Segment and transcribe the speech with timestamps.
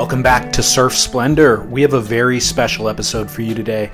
[0.00, 1.60] Welcome back to Surf Splendor.
[1.64, 3.90] We have a very special episode for you today.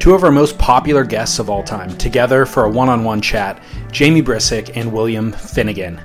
[0.00, 3.20] Two of our most popular guests of all time together for a one on one
[3.20, 3.62] chat
[3.92, 6.00] Jamie Brisick and William Finnegan.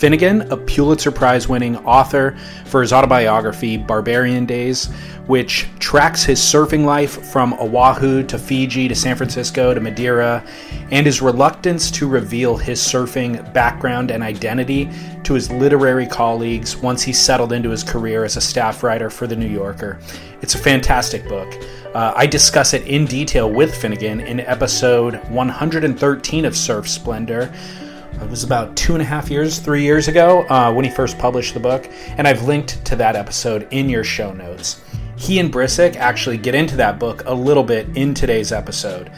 [0.00, 4.86] Finnegan, a Pulitzer Prize winning author for his autobiography Barbarian Days,
[5.26, 10.42] which tracks his surfing life from Oahu to Fiji to San Francisco to Madeira,
[10.90, 14.88] and his reluctance to reveal his surfing background and identity
[15.24, 19.26] to his literary colleagues once he settled into his career as a staff writer for
[19.26, 19.98] The New Yorker.
[20.40, 21.52] It's a fantastic book.
[21.94, 27.52] Uh, I discuss it in detail with Finnegan in episode 113 of Surf Splendor
[28.20, 31.18] it was about two and a half years, three years ago uh, when he first
[31.18, 31.88] published the book,
[32.18, 34.82] and I've linked to that episode in your show notes.
[35.16, 39.10] He and Brisick actually get into that book a little bit in today's episode.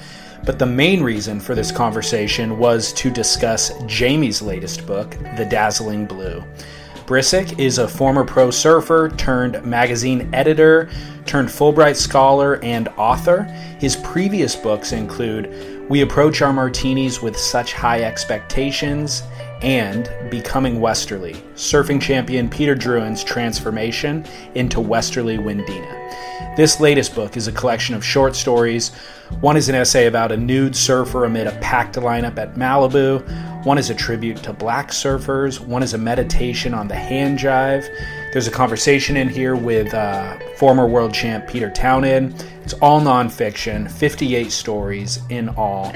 [0.45, 6.07] But the main reason for this conversation was to discuss Jamie's latest book, The Dazzling
[6.07, 6.43] Blue.
[7.07, 10.91] Brisick is a former pro surfer turned magazine editor,
[11.27, 13.43] turned Fulbright scholar, and author.
[13.79, 19.23] His previous books include we approach our martinis with such high expectations
[19.61, 26.57] and Becoming Westerly, surfing champion Peter Drouyn's transformation into Westerly Windina.
[26.57, 28.89] This latest book is a collection of short stories.
[29.43, 33.67] One is an essay about a nude surfer amid a packed lineup at Malibu.
[33.67, 35.61] One is a tribute to black surfers.
[35.61, 37.87] One is a meditation on the hand jive.
[38.33, 42.43] There's a conversation in here with uh, former world champ Peter Townend.
[42.63, 45.93] It's all nonfiction, 58 stories in all.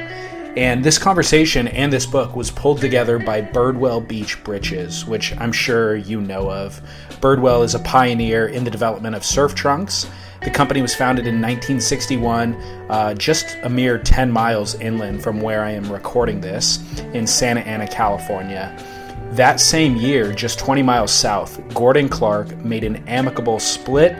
[0.56, 5.52] And this conversation and this book was pulled together by Birdwell Beach Breeches, which I'm
[5.52, 6.80] sure you know of.
[7.20, 10.06] Birdwell is a pioneer in the development of surf trunks.
[10.42, 12.54] The company was founded in 1961,
[12.88, 16.78] uh, just a mere 10 miles inland from where I am recording this,
[17.12, 18.74] in Santa Ana, California.
[19.32, 24.12] That same year, just 20 miles south, Gordon Clark made an amicable split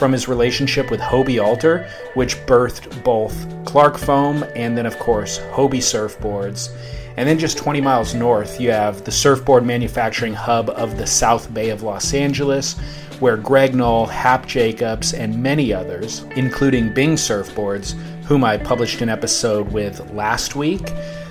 [0.00, 5.40] from his relationship with Hobie Alter, which birthed both Clark Foam and then, of course,
[5.52, 6.70] Hobie Surfboards.
[7.18, 11.52] And then just 20 miles north, you have the surfboard manufacturing hub of the South
[11.52, 12.78] Bay of Los Angeles,
[13.18, 17.92] where Greg Noll, Hap Jacobs, and many others, including Bing Surfboards,
[18.24, 20.80] whom I published an episode with last week,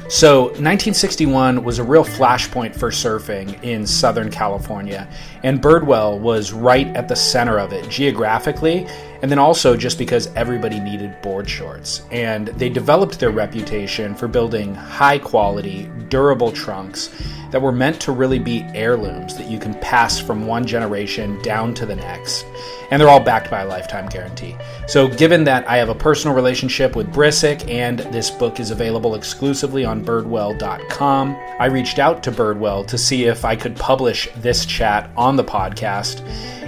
[0.10, 5.08] so, 1961 was a real flashpoint for surfing in Southern California,
[5.44, 8.88] and Birdwell was right at the center of it geographically,
[9.22, 12.04] and then also just because everybody needed board shorts.
[12.12, 17.10] And they developed their reputation for building high quality, durable trunks
[17.52, 21.74] that were meant to really be heirlooms that you can pass from one generation down
[21.74, 22.46] to the next.
[22.92, 24.56] And they're all backed by a lifetime guarantee.
[24.88, 29.16] So, given that I have a personal relationship with Brisick and this book is available
[29.16, 34.66] exclusively on birdwell.com, I reached out to Birdwell to see if I could publish this
[34.66, 36.22] chat on the podcast.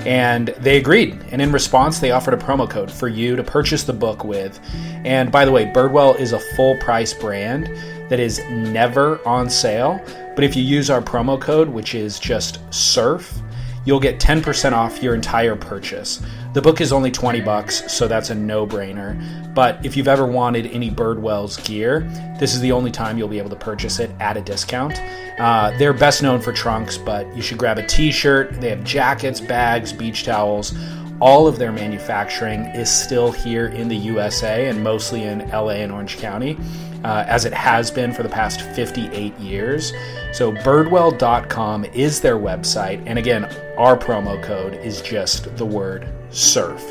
[0.05, 1.23] And they agreed.
[1.31, 4.59] And in response, they offered a promo code for you to purchase the book with.
[5.05, 7.67] And by the way, Birdwell is a full price brand
[8.09, 10.01] that is never on sale.
[10.35, 13.41] But if you use our promo code, which is just SURF,
[13.85, 16.21] you'll get 10% off your entire purchase.
[16.53, 19.53] The book is only 20 bucks, so that's a no-brainer.
[19.53, 22.01] But if you've ever wanted any Birdwell's gear,
[22.39, 24.99] this is the only time you'll be able to purchase it at a discount.
[25.39, 28.59] Uh, they're best known for trunks, but you should grab a t-shirt.
[28.61, 30.73] They have jackets, bags, beach towels.
[31.21, 35.91] All of their manufacturing is still here in the USA and mostly in LA and
[35.91, 36.57] Orange County
[37.03, 39.93] uh, as it has been for the past 58 years.
[40.33, 43.03] So, birdwell.com is their website.
[43.05, 43.45] And again,
[43.77, 46.81] our promo code is just the word surf.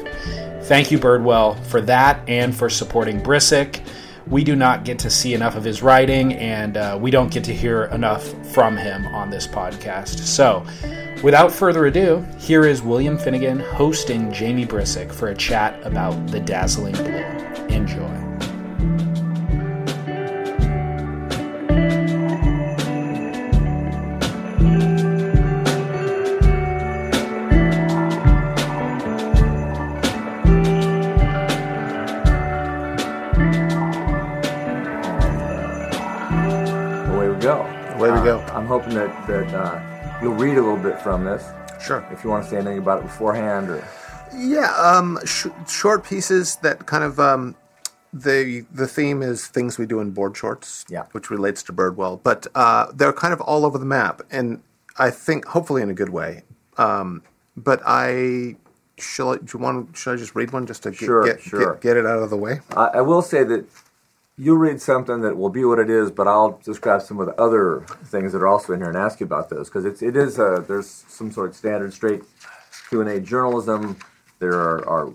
[0.63, 3.85] Thank you, Birdwell, for that and for supporting Brisick.
[4.27, 7.43] We do not get to see enough of his writing, and uh, we don't get
[7.45, 10.21] to hear enough from him on this podcast.
[10.21, 10.65] So,
[11.23, 16.41] without further ado, here is William Finnegan hosting Jamie Brisick for a chat about the
[16.41, 17.25] dazzling blue.
[17.69, 18.09] Enjoy.
[37.13, 37.63] Away we go.
[37.97, 38.39] Away we go.
[38.39, 41.45] Uh, I'm hoping that that uh, you'll read a little bit from this.
[41.83, 42.07] Sure.
[42.11, 43.85] If you want to say anything about it beforehand, or
[44.37, 47.57] yeah, um, sh- short pieces that kind of um,
[48.13, 50.85] the the theme is things we do in board shorts.
[50.89, 51.05] Yeah.
[51.13, 54.63] which relates to Birdwell, but uh, they're kind of all over the map, and
[54.99, 56.43] I think hopefully in a good way.
[56.77, 57.23] Um,
[57.57, 58.57] but I
[58.99, 61.41] shall I, do you want should I just read one just to get, sure, get,
[61.41, 61.73] sure.
[61.75, 62.61] get, get it out of the way?
[62.77, 63.65] I, I will say that
[64.41, 67.39] you read something that will be what it is, but I'll describe some of the
[67.39, 70.17] other things that are also in here and ask you about those because it's it
[70.17, 72.23] is a, there's some sort of standard straight
[72.89, 73.99] Q and A journalism.
[74.39, 75.13] There are, are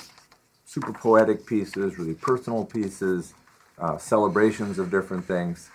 [0.65, 3.33] super poetic pieces, really personal pieces,
[3.79, 5.71] uh, celebrations of different things.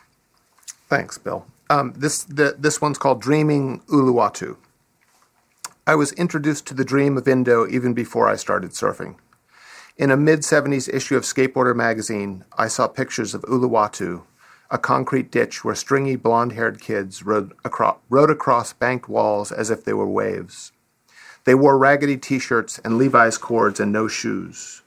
[0.88, 1.44] Thanks, Bill.
[1.68, 4.58] Um, this the, this one's called Dreaming Uluwatu.
[5.88, 9.16] I was introduced to the dream of Indo even before I started surfing.
[10.00, 14.22] In a mid 70s issue of Skateboarder magazine, I saw pictures of Uluwatu,
[14.70, 19.68] a concrete ditch where stringy blonde haired kids rode across, rode across banked walls as
[19.68, 20.72] if they were waves.
[21.44, 24.80] They wore raggedy t shirts and Levi's cords and no shoes.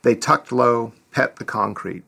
[0.00, 2.04] They tucked low, pet the concrete.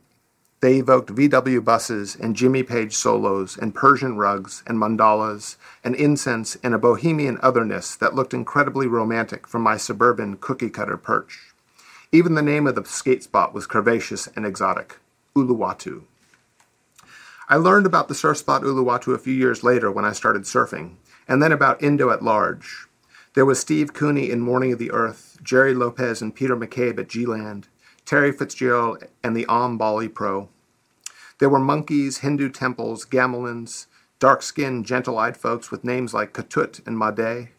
[0.60, 6.56] They evoked VW buses and Jimmy Page solos and Persian rugs and mandalas and incense
[6.62, 11.52] and a bohemian otherness that looked incredibly romantic from my suburban cookie cutter perch.
[12.16, 15.00] Even the name of the skate spot was curvaceous and exotic
[15.36, 16.04] Uluwatu.
[17.46, 20.94] I learned about the surf spot Uluwatu a few years later when I started surfing,
[21.28, 22.86] and then about Indo at large.
[23.34, 27.10] There was Steve Cooney in Morning of the Earth, Gerry Lopez and Peter McCabe at
[27.10, 27.68] G-Land,
[28.06, 30.48] Terry Fitzgerald and the Om Bali Pro.
[31.38, 33.88] There were monkeys, Hindu temples, gamelans,
[34.20, 37.50] dark-skinned, gentle-eyed folks with names like Ketut and Made.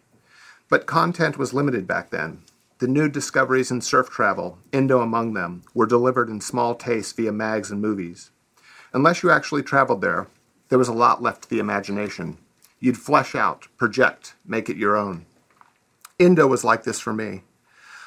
[0.68, 2.42] But content was limited back then.
[2.80, 7.32] The new discoveries in surf travel, Indo among them, were delivered in small tastes via
[7.32, 8.30] mags and movies.
[8.94, 10.28] Unless you actually traveled there,
[10.70, 12.38] there was a lot left to the imagination.
[12.80, 15.26] You'd flesh out, project, make it your own.
[16.20, 17.42] Indo was like this for me.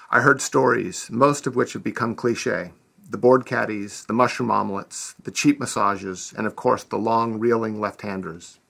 [0.09, 2.71] I heard stories, most of which have become cliche.
[3.09, 7.81] The board caddies, the mushroom omelets, the cheap massages, and of course the long, reeling
[7.81, 8.61] left-handers.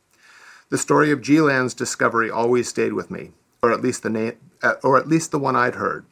[0.71, 4.31] The story of G-Land's discovery always stayed with me, or at least the na-
[4.63, 6.05] uh, or at least the one I'd heard.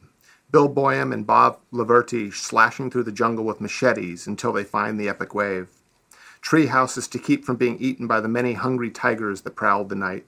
[0.50, 5.08] Bill Boyum and Bob Laverty slashing through the jungle with machetes until they find the
[5.08, 5.68] epic wave
[6.40, 9.94] tree houses to keep from being eaten by the many hungry tigers that prowled the
[9.94, 10.24] night.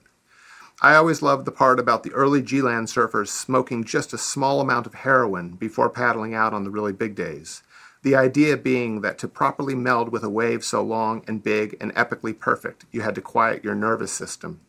[0.82, 4.86] I always loved the part about the early G-Land surfers smoking just a small amount
[4.86, 7.62] of heroin before paddling out on the really big days.
[8.02, 11.94] The idea being that to properly meld with a wave so long and big and
[11.94, 14.60] epically perfect, you had to quiet your nervous system.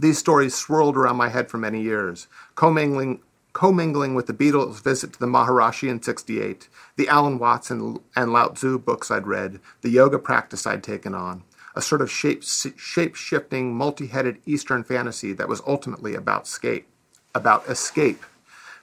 [0.00, 3.20] These stories swirled around my head for many years, commingling
[3.52, 8.32] commingling with the Beatles' visit to the Maharishi in 68, the Alan Watts and, and
[8.32, 11.42] Lao Tzu books I'd read, the yoga practice I'd taken on,
[11.74, 16.86] a sort of shape, shape-shifting, multi-headed Eastern fantasy that was ultimately about escape.
[17.34, 18.24] About escape.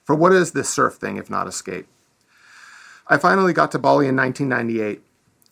[0.04, 1.88] For what is this surf thing if not escape?
[3.08, 5.02] I finally got to Bali in 1998.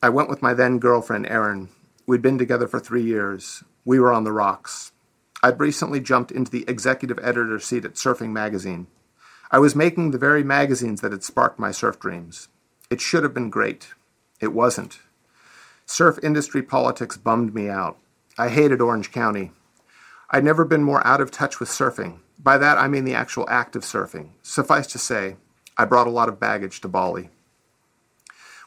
[0.04, 1.70] I went with my then girlfriend, Erin.
[2.06, 3.64] We'd been together for three years.
[3.86, 4.92] We were on the rocks.
[5.46, 8.88] I'd recently jumped into the executive editor seat at Surfing Magazine.
[9.52, 12.48] I was making the very magazines that had sparked my surf dreams.
[12.90, 13.94] It should have been great.
[14.42, 14.98] It wasn't.
[15.86, 18.00] Surf industry politics bummed me out.
[18.40, 19.52] I hated Orange County.
[20.32, 22.22] I'd never been more out of touch with surfing.
[22.40, 24.30] By that, I mean the actual act of surfing.
[24.42, 25.36] Suffice to say,
[25.78, 27.30] I brought a lot of baggage to Bali.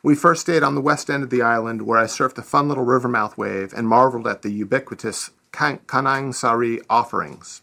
[0.05, 2.69] We first stayed on the west end of the island where I surfed a fun
[2.69, 7.63] little rivermouth wave and marveled at the ubiquitous Canang Sari offerings.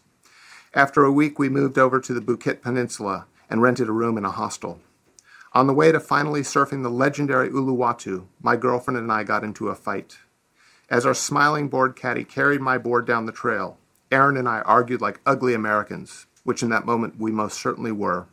[0.74, 4.24] After a week, we moved over to the Bukit Peninsula and rented a room in
[4.24, 4.80] a hostel.
[5.52, 9.68] On the way to finally surfing the legendary Uluwatu, my girlfriend and I got into
[9.68, 10.18] a fight.
[10.90, 13.78] As our smiling board caddy carried my board down the trail,
[14.12, 18.26] Erin and I argued like ugly Americans, which in that moment we most certainly were.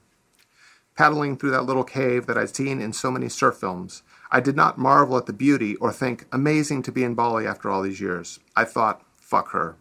[0.96, 4.56] Paddling through that little cave that I'd seen in so many surf films, I did
[4.56, 8.02] not marvel at the beauty or think, amazing to be in Bali after all these
[8.02, 8.40] years.
[8.56, 9.02] I thought,
[9.34, 9.76] fuck her.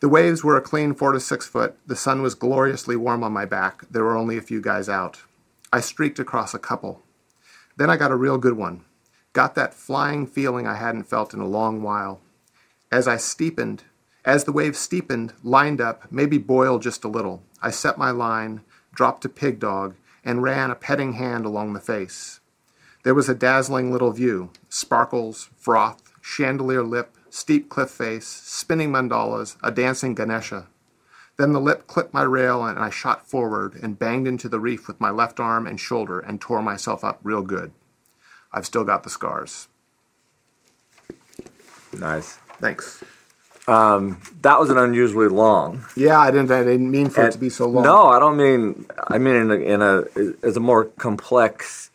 [0.00, 1.76] The waves were a clean four to six foot.
[1.86, 3.84] The sun was gloriously warm on my back.
[3.90, 5.18] There were only a few guys out.
[5.74, 7.02] I streaked across a couple.
[7.76, 8.86] Then I got a real good one.
[9.34, 12.22] Got that flying feeling I hadn't felt in a long while.
[12.90, 13.84] As I steepened,
[14.24, 18.62] as the wave steepened, lined up, maybe boiled just a little, I set my line,
[18.94, 22.40] dropped a pig dog, and ran a petting hand along the face.
[23.04, 29.56] There was a dazzling little view sparkles, froth, chandelier lip, steep cliff face, spinning mandalas,
[29.62, 30.66] a dancing Ganesha.
[31.36, 34.88] Then the lip clipped my rail and I shot forward and banged into the reef
[34.88, 37.72] with my left arm and shoulder and tore myself up real good.
[38.52, 39.68] I've still got the scars.
[41.98, 42.38] Nice.
[42.60, 43.04] Thanks.
[43.68, 45.84] Um, that was an unusually long.
[45.96, 46.50] Yeah, I didn't.
[46.52, 47.84] I didn't mean for it to be so long.
[47.84, 48.86] No, I don't mean.
[49.08, 50.04] I mean in a, in a
[50.46, 51.90] as a more complex,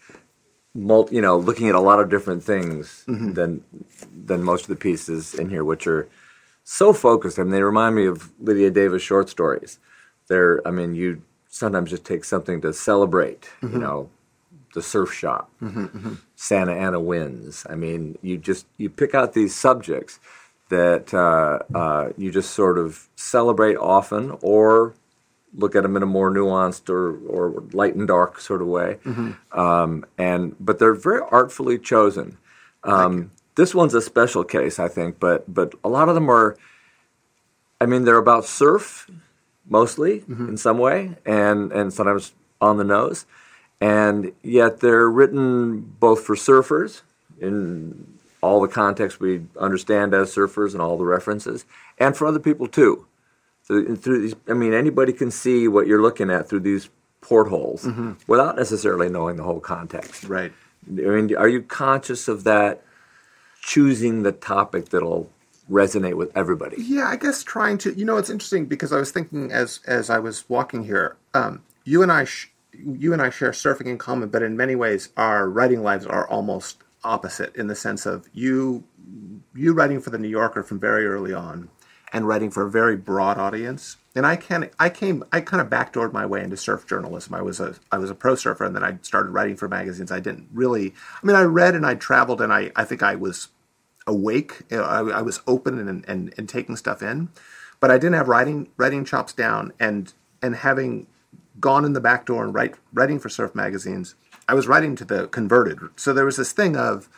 [0.75, 3.33] multi, you know, looking at a lot of different things Mm-hmm.
[3.33, 3.63] than
[4.31, 6.07] than most of the pieces in here, which are
[6.63, 7.38] so focused.
[7.38, 9.79] I mean, they remind me of Lydia Davis short stories.
[10.27, 10.65] They're.
[10.65, 13.41] I mean, you sometimes just take something to celebrate.
[13.61, 13.73] Mm-hmm.
[13.73, 14.09] You know,
[14.73, 15.51] the surf shop,
[16.35, 17.65] Santa Ana winds.
[17.69, 20.19] I mean, you just you pick out these subjects
[20.69, 24.93] that uh, uh, you just sort of celebrate often, or
[25.53, 28.97] look at them in a more nuanced or, or light and dark sort of way.
[29.51, 32.38] Um, and but they're very artfully chosen.
[32.83, 36.58] Um, this one's a special case, I think, but but a lot of them are.
[37.79, 39.10] I mean, they're about surf
[39.67, 40.50] mostly mm-hmm.
[40.50, 43.25] in some way, and and sometimes on the nose,
[43.79, 47.01] and yet they're written both for surfers
[47.39, 51.65] in all the context we understand as surfers and all the references,
[51.98, 53.08] and for other people too.
[53.63, 56.89] So through these, I mean, anybody can see what you're looking at through these
[57.22, 58.13] portholes mm-hmm.
[58.27, 60.24] without necessarily knowing the whole context.
[60.24, 60.51] Right.
[60.88, 62.84] I mean, are you conscious of that?
[63.62, 65.30] Choosing the topic that'll
[65.70, 66.77] resonate with everybody.
[66.80, 67.94] Yeah, I guess trying to.
[67.94, 71.15] You know, it's interesting because I was thinking as as I was walking here.
[71.34, 74.75] Um, you and I, sh- you and I share surfing in common, but in many
[74.75, 78.84] ways, our writing lives are almost opposite in the sense of you,
[79.56, 81.70] you writing for the New Yorker from very early on,
[82.13, 83.98] and writing for a very broad audience.
[84.15, 87.34] And I can I came I kind of backdoored my way into surf journalism.
[87.34, 90.12] I was a I was a pro surfer, and then I started writing for magazines.
[90.12, 90.94] I didn't really.
[91.22, 93.48] I mean, I read and I traveled, and I I think I was
[94.08, 94.62] awake.
[94.70, 97.30] You know, I, I was open and, and and taking stuff in,
[97.80, 99.74] but I didn't have writing writing chops down.
[99.80, 101.08] And and having
[101.60, 104.15] gone in the back door and write writing for surf magazines,
[104.48, 105.80] I was writing to the converted.
[105.96, 107.10] So there was this thing of,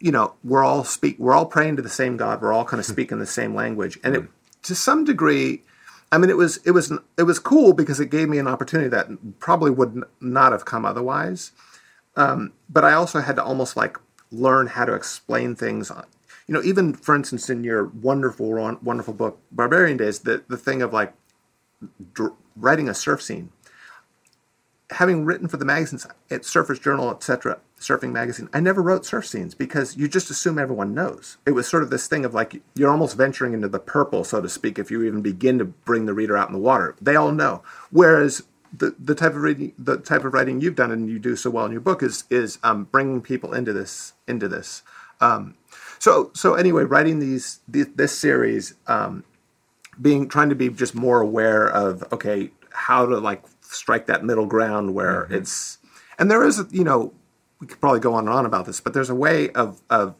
[0.00, 2.40] you know, we're all speak we're all praying to the same God.
[2.40, 4.26] We're all kind of speaking the same language, and it, hmm.
[4.62, 5.62] to some degree.
[6.12, 8.90] I mean, it was it was it was cool because it gave me an opportunity
[8.90, 9.08] that
[9.40, 11.52] probably would not have come otherwise.
[12.16, 13.98] Um, but I also had to almost like
[14.30, 15.90] learn how to explain things.
[15.90, 16.04] On,
[16.46, 18.50] You know, even for instance, in your wonderful
[18.82, 21.14] wonderful book, Barbarian Days, the the thing of like
[22.14, 23.50] dr- writing a surf scene.
[24.92, 29.26] Having written for the magazines at Surfers Journal, etc., surfing magazine, I never wrote surf
[29.26, 31.38] scenes because you just assume everyone knows.
[31.46, 34.40] It was sort of this thing of like you're almost venturing into the purple, so
[34.40, 36.94] to speak, if you even begin to bring the reader out in the water.
[37.00, 37.62] They all know.
[37.90, 38.42] Whereas
[38.76, 41.50] the, the type of reading, the type of writing you've done and you do so
[41.50, 44.82] well in your book is is um, bringing people into this into this.
[45.20, 45.56] Um,
[45.98, 49.24] so so anyway, writing these, this series, um,
[50.00, 54.46] being trying to be just more aware of okay how to like strike that middle
[54.46, 55.34] ground where mm-hmm.
[55.34, 55.78] it's
[56.18, 57.12] and there is you know
[57.60, 60.14] we could probably go on and on about this but there's a way of of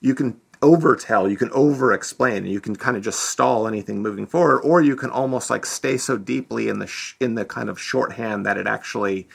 [0.00, 4.26] you can overtell you can over explain you can kind of just stall anything moving
[4.26, 7.68] forward or you can almost like stay so deeply in the sh- in the kind
[7.68, 9.26] of shorthand that it actually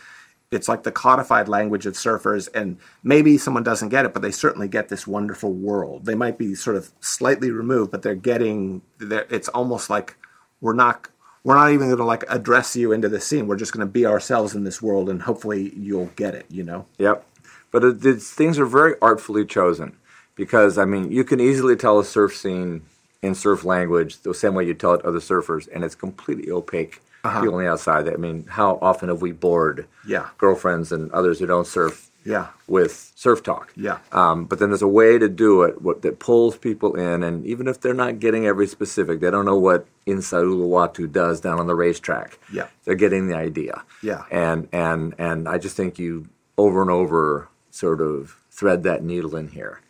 [0.52, 4.32] it's like the codified language of surfers and maybe someone doesn't get it but they
[4.32, 6.06] certainly get this wonderful world.
[6.06, 10.16] They might be sort of slightly removed but they're getting they're, it's almost like
[10.62, 11.10] we're not
[11.48, 13.92] we're not even going to like address you into the scene we're just going to
[13.92, 17.26] be ourselves in this world and hopefully you'll get it you know Yep.
[17.72, 19.98] But it, it's, things are very artfully chosen
[20.36, 22.82] because, I mean, you can easily tell a surf scene
[23.22, 26.50] in surf language the same way you tell it to other surfers, and it's completely
[26.50, 27.02] opaque.
[27.24, 28.08] People on the outside.
[28.08, 30.28] I mean, how often have we bored Yeah.
[30.38, 32.48] girlfriends and others who don't surf Yeah.
[32.68, 33.74] with surf talk?
[33.76, 34.00] Yeah.
[34.12, 37.46] Um, but then there's a way to do it what, that pulls people in, and
[37.46, 41.60] even if they're not getting every specific, they don't know what inside Uluwatu does down
[41.60, 42.38] on the racetrack.
[42.52, 42.68] Yeah.
[42.84, 43.84] They're getting the idea.
[44.04, 44.24] Yeah.
[44.30, 49.36] And and and I just think you over and over sort of thread that needle
[49.36, 49.82] in here.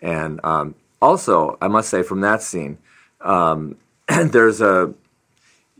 [0.00, 2.78] And um, also, I must say, from that scene,
[3.20, 3.76] um,
[4.08, 4.92] there's a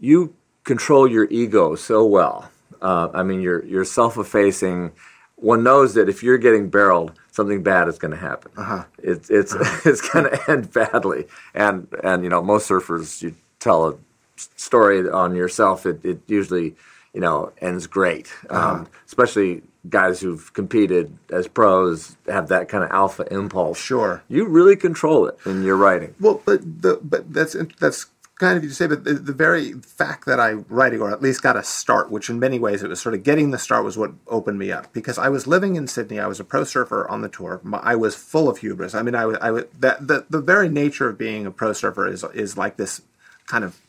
[0.00, 0.35] you
[0.65, 2.50] control your ego so well.
[2.81, 4.93] Uh, I mean, you're you're self-effacing.
[5.40, 8.50] One knows that if you're getting barreled, something bad is going to happen.
[8.57, 8.85] Uh-huh.
[8.99, 9.54] It's it's
[9.87, 11.26] it's going to end badly.
[11.54, 13.95] And and you know, most surfers, you tell a
[14.37, 16.75] story on yourself, it, it usually
[17.14, 18.33] you know ends great.
[18.50, 23.78] Um, especially guys who've competed as pros have that kind of alpha impulse.
[23.78, 24.23] Sure.
[24.28, 26.14] you really control it in your writing.
[26.21, 28.07] Well, but the but that's that's
[28.38, 31.21] kind of you to say, but the, the very fact that I writing or at
[31.23, 33.85] least got a start, which in many ways it was sort of getting the start
[33.85, 36.21] was what opened me up because I was living in Sydney.
[36.21, 37.61] I was a pro surfer on the tour.
[37.62, 38.95] My- I was full of hubris.
[38.95, 41.73] I mean, I was I was that the the very nature of being a pro
[41.73, 43.02] surfer is is like this
[43.47, 43.80] kind of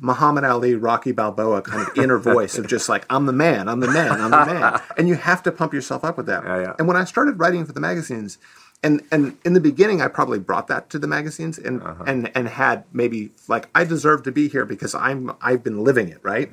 [0.00, 3.80] Muhammad Ali, Rocky Balboa kind of inner voice of just like, I'm the man, I'm
[3.80, 4.80] the man, I'm the man.
[4.96, 6.44] And you have to pump yourself up with that.
[6.44, 6.72] Yeah, yeah.
[6.78, 8.38] And when I started writing for the magazines,
[8.82, 12.04] and and in the beginning I probably brought that to the magazines and uh-huh.
[12.06, 16.08] and and had maybe like I deserve to be here because I'm I've been living
[16.08, 16.50] it, right?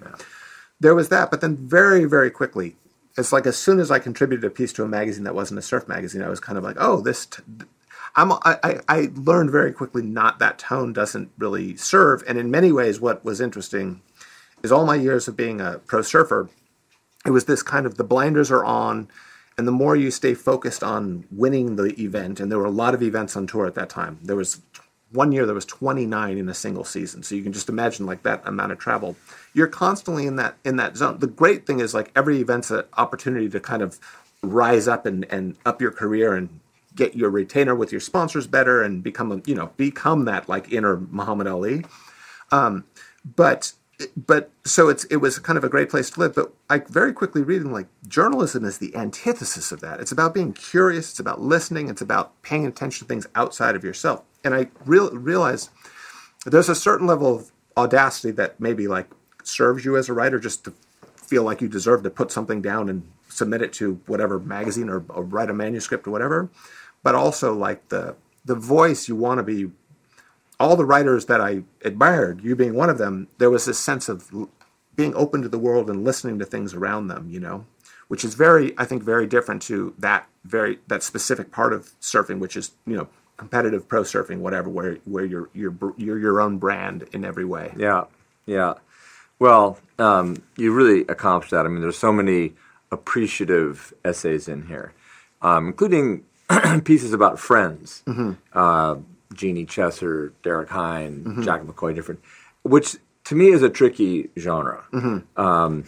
[0.79, 2.75] There was that, but then very, very quickly,
[3.17, 5.61] it's like as soon as I contributed a piece to a magazine that wasn't a
[5.61, 7.25] surf magazine, I was kind of like, oh, this.
[7.27, 7.43] T-
[8.15, 12.23] I'm, I I learned very quickly not that tone doesn't really serve.
[12.27, 14.01] And in many ways, what was interesting
[14.61, 16.49] is all my years of being a pro surfer,
[17.25, 19.07] it was this kind of the blinders are on,
[19.57, 22.93] and the more you stay focused on winning the event, and there were a lot
[22.93, 24.19] of events on tour at that time.
[24.23, 24.61] There was
[25.13, 27.23] one year there was 29 in a single season.
[27.23, 29.15] So you can just imagine like that amount of travel.
[29.53, 31.19] You're constantly in that in that zone.
[31.19, 33.99] The great thing is like every event's an opportunity to kind of
[34.41, 36.59] rise up and, and up your career and
[36.95, 40.71] get your retainer with your sponsors better and become a, you know become that like
[40.73, 41.85] inner Muhammad Ali.
[42.51, 42.85] Um,
[43.35, 43.73] but
[44.15, 46.35] but so it's it was kind of a great place to live.
[46.35, 49.99] But I very quickly reading like journalism is the antithesis of that.
[49.99, 51.11] It's about being curious.
[51.11, 51.89] It's about listening.
[51.89, 54.23] It's about paying attention to things outside of yourself.
[54.43, 55.69] And I real, realized
[56.45, 59.07] there's a certain level of audacity that maybe like
[59.43, 60.73] serves you as a writer just to
[61.15, 65.03] feel like you deserve to put something down and submit it to whatever magazine or,
[65.09, 66.49] or write a manuscript or whatever.
[67.03, 69.71] But also like the the voice you want to be
[70.59, 74.09] all the writers that I admired, you being one of them, there was this sense
[74.09, 74.31] of
[74.95, 77.65] being open to the world and listening to things around them, you know,
[78.07, 82.39] which is very, I think, very different to that very that specific part of surfing,
[82.39, 83.07] which is you know
[83.37, 87.73] competitive pro surfing, whatever, where where you're you're you're your own brand in every way.
[87.77, 88.05] Yeah,
[88.45, 88.75] yeah.
[89.39, 91.65] Well, um, you really accomplished that.
[91.65, 92.53] I mean, there's so many
[92.91, 94.93] appreciative essays in here,
[95.41, 96.23] um, including
[96.83, 98.03] pieces about friends.
[98.05, 98.33] Mm-hmm.
[98.53, 98.97] Uh,
[99.33, 101.43] Jeannie Chesser, Derek Hynd, mm-hmm.
[101.43, 102.21] Jack McCoy, different,
[102.63, 104.83] which to me is a tricky genre.
[104.91, 105.41] Mm-hmm.
[105.41, 105.85] Um,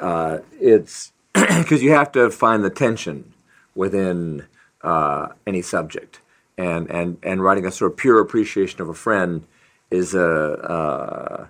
[0.00, 3.32] uh, it's because you have to find the tension
[3.74, 4.46] within
[4.82, 6.20] uh, any subject,
[6.56, 9.46] and and and writing a sort of pure appreciation of a friend
[9.90, 10.26] is a.
[10.26, 11.46] Uh,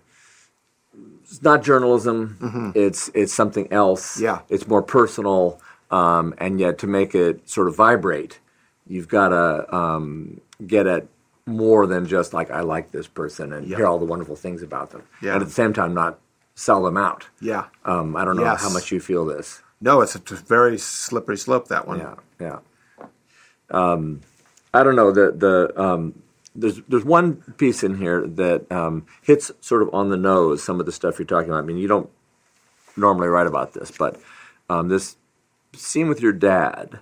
[1.23, 2.39] it's not journalism.
[2.41, 2.71] Mm-hmm.
[2.75, 4.21] It's it's something else.
[4.21, 5.61] Yeah, it's more personal,
[5.91, 8.39] um, and yet to make it sort of vibrate,
[8.87, 11.09] you've got to um, get at
[11.47, 14.91] more than just like I like this person and hear all the wonderful things about
[14.91, 15.05] them.
[15.23, 15.35] Yeah.
[15.35, 16.19] And at the same time, not
[16.55, 17.27] sell them out.
[17.41, 17.67] Yeah.
[17.85, 18.63] Um, I don't know yes.
[18.63, 19.63] how much you feel this.
[19.81, 21.69] No, it's a very slippery slope.
[21.69, 21.99] That one.
[21.99, 22.15] Yeah.
[22.41, 22.59] Yeah.
[23.71, 24.23] Um,
[24.75, 26.23] I don't know the the um,
[26.55, 30.81] there's there's one piece in here that um, hits sort of on the nose some
[30.81, 31.63] of the stuff you're talking about.
[31.63, 32.11] I mean, you don't
[32.97, 34.21] normally write about this, but
[34.69, 35.17] um, this
[35.75, 36.99] scene with your dad,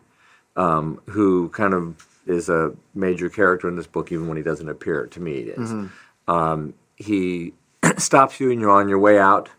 [0.57, 4.69] um, who kind of is a major character in this book, even when he doesn't
[4.69, 5.07] appear.
[5.07, 5.71] To me, it is.
[5.71, 6.31] Mm-hmm.
[6.31, 7.53] Um, he
[7.99, 9.51] stops you, and you're on your way out.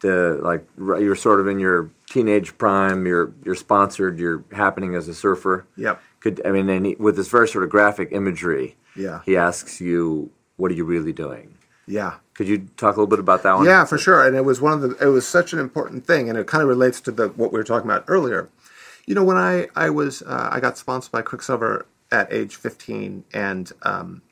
[0.00, 3.06] To like, you're sort of in your teenage prime.
[3.06, 4.18] You're you're sponsored.
[4.18, 5.66] You're happening as a surfer.
[5.76, 6.00] Yep.
[6.20, 8.76] Could I mean, and he, with this very sort of graphic imagery.
[8.96, 9.20] Yeah.
[9.26, 11.54] He asks you, "What are you really doing?"
[11.86, 12.14] Yeah.
[12.34, 13.66] Could you talk a little bit about that one?
[13.66, 14.26] Yeah, for sure.
[14.26, 14.96] And it was one of the.
[15.06, 17.58] It was such an important thing, and it kind of relates to the what we
[17.58, 18.48] were talking about earlier.
[19.06, 23.24] You know, when I I was uh, I got sponsored by Quiksilver at age 15,
[23.32, 24.22] and um,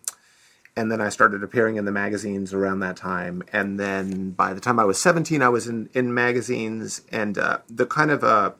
[0.76, 3.42] and then I started appearing in the magazines around that time.
[3.52, 7.58] And then by the time I was 17, I was in in magazines, and uh,
[7.68, 8.52] the kind of uh,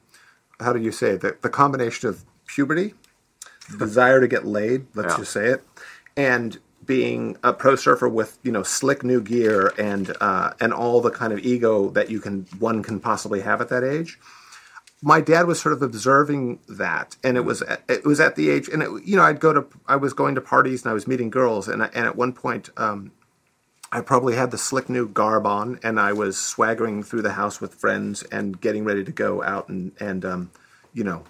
[0.61, 1.21] how do you say it?
[1.21, 2.95] the the combination of puberty,
[3.79, 5.19] desire to get laid, let's yeah.
[5.19, 5.65] just say it,
[6.17, 11.01] and being a pro surfer with you know slick new gear and uh, and all
[11.01, 14.19] the kind of ego that you can one can possibly have at that age
[15.03, 18.69] my dad was sort of observing that, and it was it was at the age,
[18.69, 21.07] and it, you know, I'd go to I was going to parties and I was
[21.07, 23.13] meeting girls, and and at one point, um,
[23.93, 27.61] I probably had the slick new garb on, and I was swaggering through the house
[27.61, 30.51] with friends and getting ready to go out and and um,
[30.93, 31.25] you know,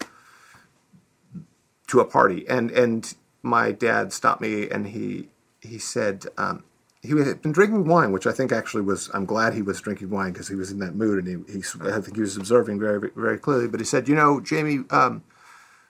[1.89, 5.29] to a party, and and my dad stopped me and he
[5.61, 6.27] he said.
[6.39, 6.65] Um,
[7.03, 9.11] he had been drinking wine, which I think actually was.
[9.15, 11.63] I'm glad he was drinking wine because he was in that mood, and he, he
[11.83, 13.69] I think he was observing very very clearly.
[13.69, 15.23] But he said, you know, Jamie, um,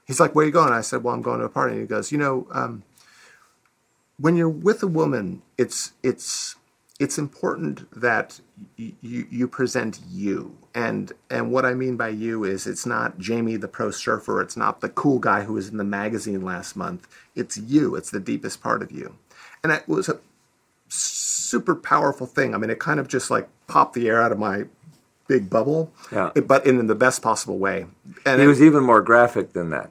[0.06, 0.72] he's like, where are you going?
[0.72, 1.72] I said, well, I'm going to a party.
[1.74, 2.82] And he goes, you know, um,
[4.18, 6.56] when you're with a woman, it's it's
[7.00, 8.40] it's important that
[8.78, 13.18] y- you you present you, and and what I mean by you is it's not
[13.18, 16.76] Jamie the pro surfer, it's not the cool guy who was in the magazine last
[16.76, 17.08] month.
[17.34, 17.96] It's you.
[17.96, 19.16] It's the deepest part of you.
[19.62, 20.18] And it was a
[20.88, 22.55] super powerful thing.
[22.55, 24.64] I mean, it kind of just like popped the air out of my
[25.29, 26.31] big bubble, yeah.
[26.46, 27.87] but in the best possible way.
[28.24, 29.90] And he it, was even more graphic than that.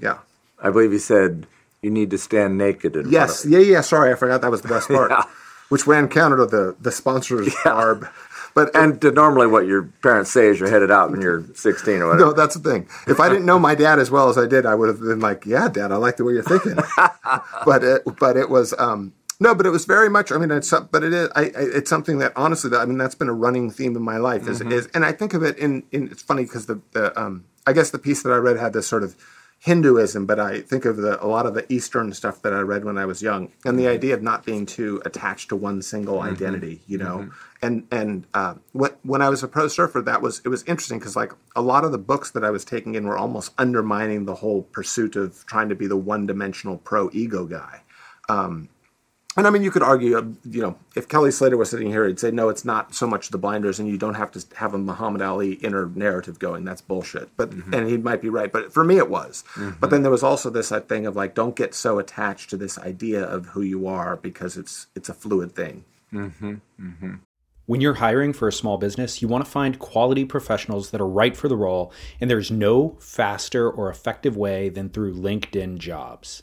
[0.00, 0.18] Yeah.
[0.62, 1.46] I believe he said,
[1.82, 2.96] you need to stand naked.
[2.96, 3.46] In yes.
[3.48, 3.80] Yeah, yeah.
[3.80, 5.10] Sorry, I forgot that was the best part.
[5.10, 5.22] yeah.
[5.68, 7.54] Which ran counter to the, the sponsor's yeah.
[7.64, 8.08] barb.
[8.52, 12.02] But and to normally what your parents say is you're headed out when you're 16
[12.02, 12.26] or whatever.
[12.26, 12.88] No, that's the thing.
[13.06, 15.20] If I didn't know my dad as well as I did, I would have been
[15.20, 16.76] like, "Yeah, Dad, I like the way you're thinking."
[17.64, 20.30] but it, but it was um, no, but it was very much.
[20.30, 21.30] I mean, it's but it is.
[21.34, 24.02] I, I, it's something that honestly, that, I mean, that's been a running theme in
[24.02, 24.46] my life.
[24.46, 24.70] Is, mm-hmm.
[24.70, 25.82] is and I think of it in.
[25.90, 28.74] in it's funny because the the um, I guess the piece that I read had
[28.74, 29.16] this sort of
[29.60, 32.84] Hinduism, but I think of the, a lot of the Eastern stuff that I read
[32.84, 33.92] when I was young, and the mm-hmm.
[33.92, 36.34] idea of not being too attached to one single mm-hmm.
[36.34, 37.18] identity, you know.
[37.18, 37.30] Mm-hmm.
[37.62, 40.98] And and uh, when when I was a pro surfer, that was it was interesting
[40.98, 44.26] because like a lot of the books that I was taking in were almost undermining
[44.26, 47.82] the whole pursuit of trying to be the one dimensional pro ego guy.
[48.28, 48.68] Um,
[49.40, 52.06] And I mean, you could argue, uh, you know, if Kelly Slater was sitting here,
[52.06, 54.74] he'd say, no, it's not so much the blinders, and you don't have to have
[54.74, 56.66] a Muhammad Ali inner narrative going.
[56.66, 57.34] That's bullshit.
[57.38, 58.52] But and he might be right.
[58.52, 59.42] But for me, it was.
[59.80, 62.58] But then there was also this uh, thing of like, don't get so attached to
[62.58, 65.84] this idea of who you are because it's it's a fluid thing.
[67.64, 71.08] When you're hiring for a small business, you want to find quality professionals that are
[71.08, 76.42] right for the role, and there's no faster or effective way than through LinkedIn jobs.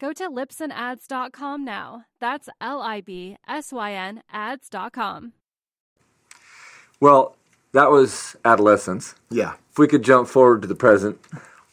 [0.00, 2.04] Go to libsynads.com now.
[2.20, 5.32] That's L I B S Y N ads.com.
[7.00, 7.36] Well,
[7.72, 9.14] that was adolescence.
[9.30, 9.54] Yeah.
[9.70, 11.18] If we could jump forward to the present,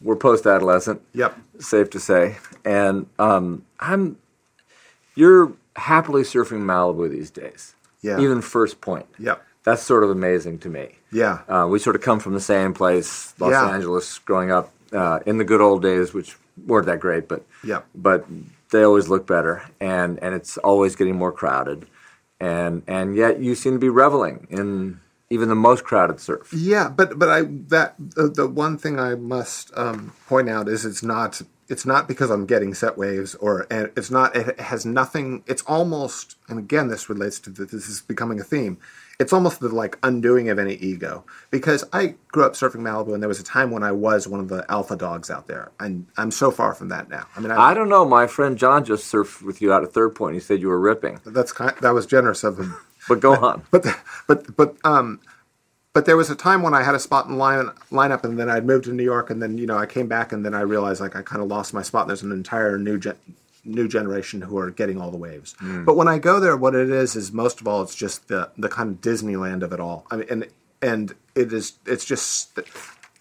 [0.01, 1.01] we're post-adolescent.
[1.13, 1.38] Yep.
[1.60, 2.38] safe to say.
[2.65, 4.17] And um, I'm,
[5.15, 7.75] you're happily surfing Malibu these days.
[8.01, 8.19] Yeah.
[8.19, 9.05] Even First Point.
[9.19, 9.43] Yep.
[9.63, 10.95] That's sort of amazing to me.
[11.12, 11.39] Yeah.
[11.49, 13.69] Uh, we sort of come from the same place, Los Yeah.
[13.69, 17.81] Angeles, growing up uh, in the good old days, which weren't that great, but yeah,
[17.95, 18.25] but
[18.71, 21.87] they always look better, and and it's always getting more crowded,
[22.39, 26.51] and and yet you seem to be reveling in even the most crowded surf.
[26.53, 30.85] Yeah, but but I that the, the one thing I must um, point out is
[30.85, 34.85] it's not it's not because I'm getting set waves or and it's not it has
[34.85, 35.43] nothing.
[35.47, 38.77] It's almost and again this relates to the, this is becoming a theme.
[39.19, 43.21] It's almost the like undoing of any ego because I grew up surfing Malibu and
[43.21, 46.08] there was a time when I was one of the alpha dogs out there and
[46.17, 47.27] I'm so far from that now.
[47.36, 48.05] I mean, I don't know.
[48.05, 50.36] My friend John just surfed with you out at Third Point.
[50.36, 52.77] He said you were ripping, that's kind that was generous of him.
[53.10, 53.63] but go on.
[53.71, 53.86] but
[54.27, 55.19] but but um
[55.91, 58.49] but there was a time when I had a spot in line lineup and then
[58.49, 60.62] I'd moved to New York and then you know I came back and then I
[60.62, 63.17] realized like I kind of lost my spot and there's an entire new gen-
[63.63, 65.55] new generation who are getting all the waves.
[65.85, 68.49] But when I go there what it is is most of all it's just the
[68.57, 70.05] the kind of Disneyland of it all.
[70.11, 70.47] I mean and
[70.81, 72.59] and it is it's just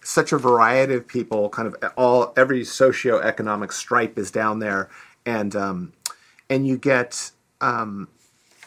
[0.01, 4.89] such a variety of people kind of all every socioeconomic stripe is down there
[5.25, 5.93] and um
[6.49, 8.07] and you get um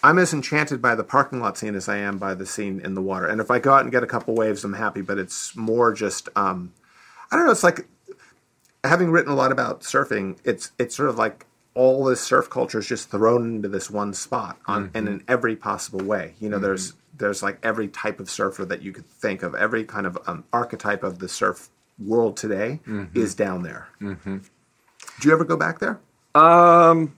[0.04, 2.94] I'm as enchanted by the parking lot scene as I am by the scene in
[2.94, 3.26] the water.
[3.26, 5.00] And if I go out and get a couple waves, I'm happy.
[5.00, 6.72] But it's more just um,
[7.30, 7.52] I don't know.
[7.52, 7.86] It's like
[8.82, 10.38] having written a lot about surfing.
[10.44, 14.12] It's it's sort of like all this surf culture is just thrown into this one
[14.14, 16.34] spot on and in every possible way.
[16.40, 19.54] You know, there's there's like every type of surfer that you could think of.
[19.54, 22.80] Every kind of um, archetype of the surf world today
[23.14, 23.88] is down there.
[24.00, 24.38] Mm-hmm.
[25.20, 26.00] Do you ever go back there?
[26.34, 27.16] Um,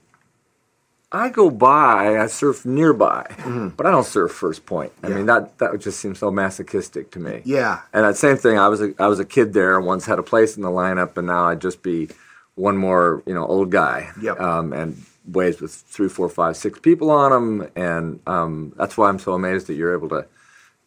[1.11, 3.69] I go by, I surf nearby, Mm-hmm.
[3.69, 4.91] but I don't surf First Point.
[5.01, 7.41] I mean that that just seems so masochistic to me.
[7.45, 7.81] Yeah.
[7.93, 10.23] And that same thing, I was a, I was a kid there, once had a
[10.23, 12.09] place in the lineup, and now I'd just be
[12.55, 14.09] one more you know old guy.
[14.21, 14.39] Yep.
[14.39, 19.09] Um, and waves with three, four, five, six people on them, and um, that's why
[19.09, 20.25] I'm so amazed that you're able to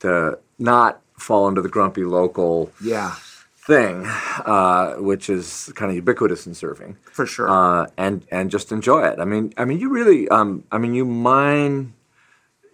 [0.01, 3.15] to not fall into the grumpy local Yeah,
[3.57, 7.49] thing, uh, which is kind of ubiquitous in surfing for sure.
[7.49, 9.19] uh, and and just enjoy it.
[9.19, 11.95] I mean, I mean, you really, um, I mean, you mine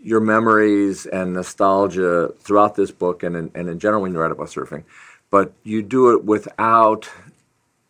[0.03, 4.31] your memories and nostalgia throughout this book, and in, and in general when you write
[4.31, 4.85] about surfing,
[5.31, 7.09] but you do it without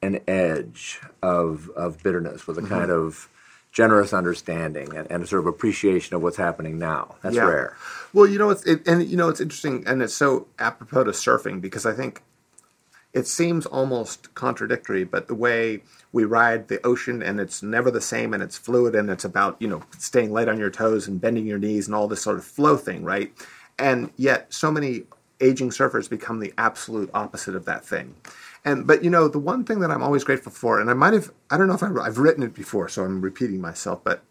[0.05, 2.75] an edge of of bitterness, with a mm-hmm.
[2.75, 3.29] kind of
[3.73, 7.17] generous understanding and, and a sort of appreciation of what's happening now.
[7.23, 7.45] That's Yeah.
[7.45, 7.77] rare.
[8.13, 11.11] Well, you know, it's it, and you know, it's interesting, and it's so apropos to
[11.11, 12.23] surfing because I think
[13.13, 18.01] it seems almost contradictory, but the way we ride the ocean and it's never the
[18.01, 21.21] same and it's fluid and it's about, you know, staying light on your toes and
[21.21, 23.33] bending your knees and all this sort of flow thing, right?
[23.79, 25.05] And yet so many
[25.41, 28.15] aging surfers become the absolute opposite of that thing.
[28.65, 31.13] And but you know, the one thing that I'm always grateful for, and I might
[31.13, 34.25] have I don't know if I, I've written it before, so I'm repeating myself, but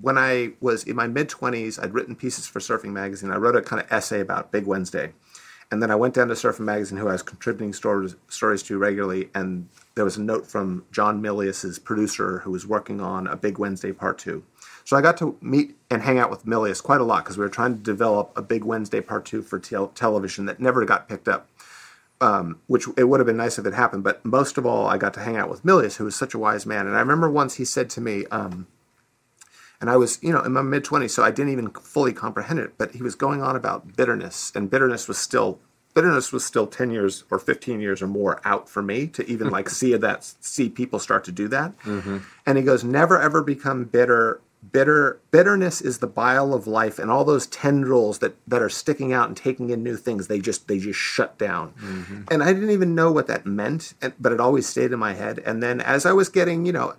[0.00, 3.30] when I was in my mid 20s, I'd written pieces for Surfing Magazine.
[3.30, 5.12] I wrote a kind of essay about Big Wednesday.
[5.70, 8.78] And then I went down to Surfing Magazine, who I was contributing stories, stories to
[8.78, 13.36] regularly, and there was a note from John Milius's producer, who was working on a
[13.36, 14.44] Big Wednesday Part Two.
[14.84, 17.44] So I got to meet and hang out with Milius quite a lot because we
[17.44, 21.08] were trying to develop a Big Wednesday Part Two for te- television that never got
[21.08, 21.48] picked up.
[22.20, 24.96] Um, which it would have been nice if it happened, but most of all, I
[24.96, 26.86] got to hang out with Milius, who was such a wise man.
[26.86, 28.66] And I remember once he said to me, um,
[29.80, 32.60] and I was, you know, in my mid 20s, so I didn't even fully comprehend
[32.60, 32.78] it.
[32.78, 35.58] But he was going on about bitterness, and bitterness was still
[35.94, 39.48] bitterness was still 10 years or 15 years or more out for me to even
[39.48, 42.18] like see that see people start to do that mm-hmm.
[42.44, 44.40] and he goes never ever become bitter
[44.72, 49.12] bitter bitterness is the bile of life and all those tendrils that that are sticking
[49.12, 51.72] out and taking in new things they just they just shut down.
[51.72, 52.22] Mm-hmm.
[52.30, 55.40] and i didn't even know what that meant but it always stayed in my head.
[55.44, 56.94] And then as i was getting you know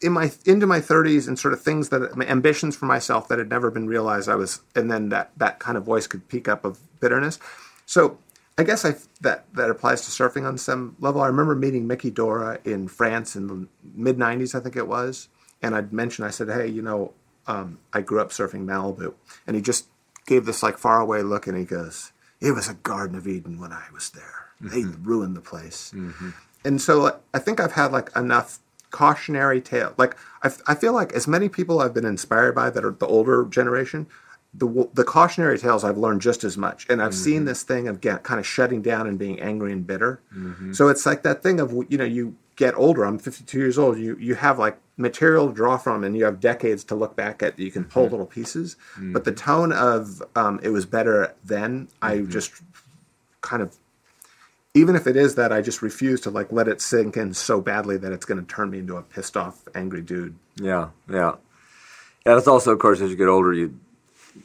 [0.00, 3.38] in my into my 30s and sort of things that my ambitions for myself that
[3.38, 6.48] had never been realized i was and then that that kind of voice could peak
[6.48, 7.38] up of bitterness.
[7.84, 8.18] So
[8.56, 11.20] i guess i that that applies to surfing on some level.
[11.20, 15.28] I remember meeting miki dora in france in the mid 90s i think it was
[15.62, 17.12] and i'd mentioned i said hey you know
[17.46, 19.14] um, i grew up surfing malibu
[19.46, 19.86] and he just
[20.26, 23.72] gave this like faraway look and he goes it was a garden of eden when
[23.72, 24.68] i was there mm-hmm.
[24.68, 26.30] they ruined the place mm-hmm.
[26.64, 29.94] and so i think i've had like enough cautionary tale.
[29.96, 33.06] Like I, I feel like as many people I've been inspired by that are the
[33.06, 34.06] older generation,
[34.54, 37.22] the the cautionary tales I've learned just as much, and I've mm-hmm.
[37.22, 40.20] seen this thing of get, kind of shutting down and being angry and bitter.
[40.34, 40.72] Mm-hmm.
[40.72, 43.04] So it's like that thing of you know you get older.
[43.04, 43.98] I'm 52 years old.
[43.98, 47.42] You you have like material to draw from, and you have decades to look back
[47.42, 47.58] at.
[47.58, 48.12] You can pull mm-hmm.
[48.12, 49.50] little pieces, but the mm-hmm.
[49.50, 51.88] tone of um, it was better then.
[52.02, 52.30] I mm-hmm.
[52.30, 52.52] just
[53.40, 53.76] kind of
[54.74, 57.60] even if it is that I just refuse to like let it sink in so
[57.60, 60.36] badly that it's going to turn me into a pissed off, angry dude.
[60.56, 61.36] Yeah, yeah,
[62.26, 62.34] yeah.
[62.34, 63.78] That's also, of course, as you get older, you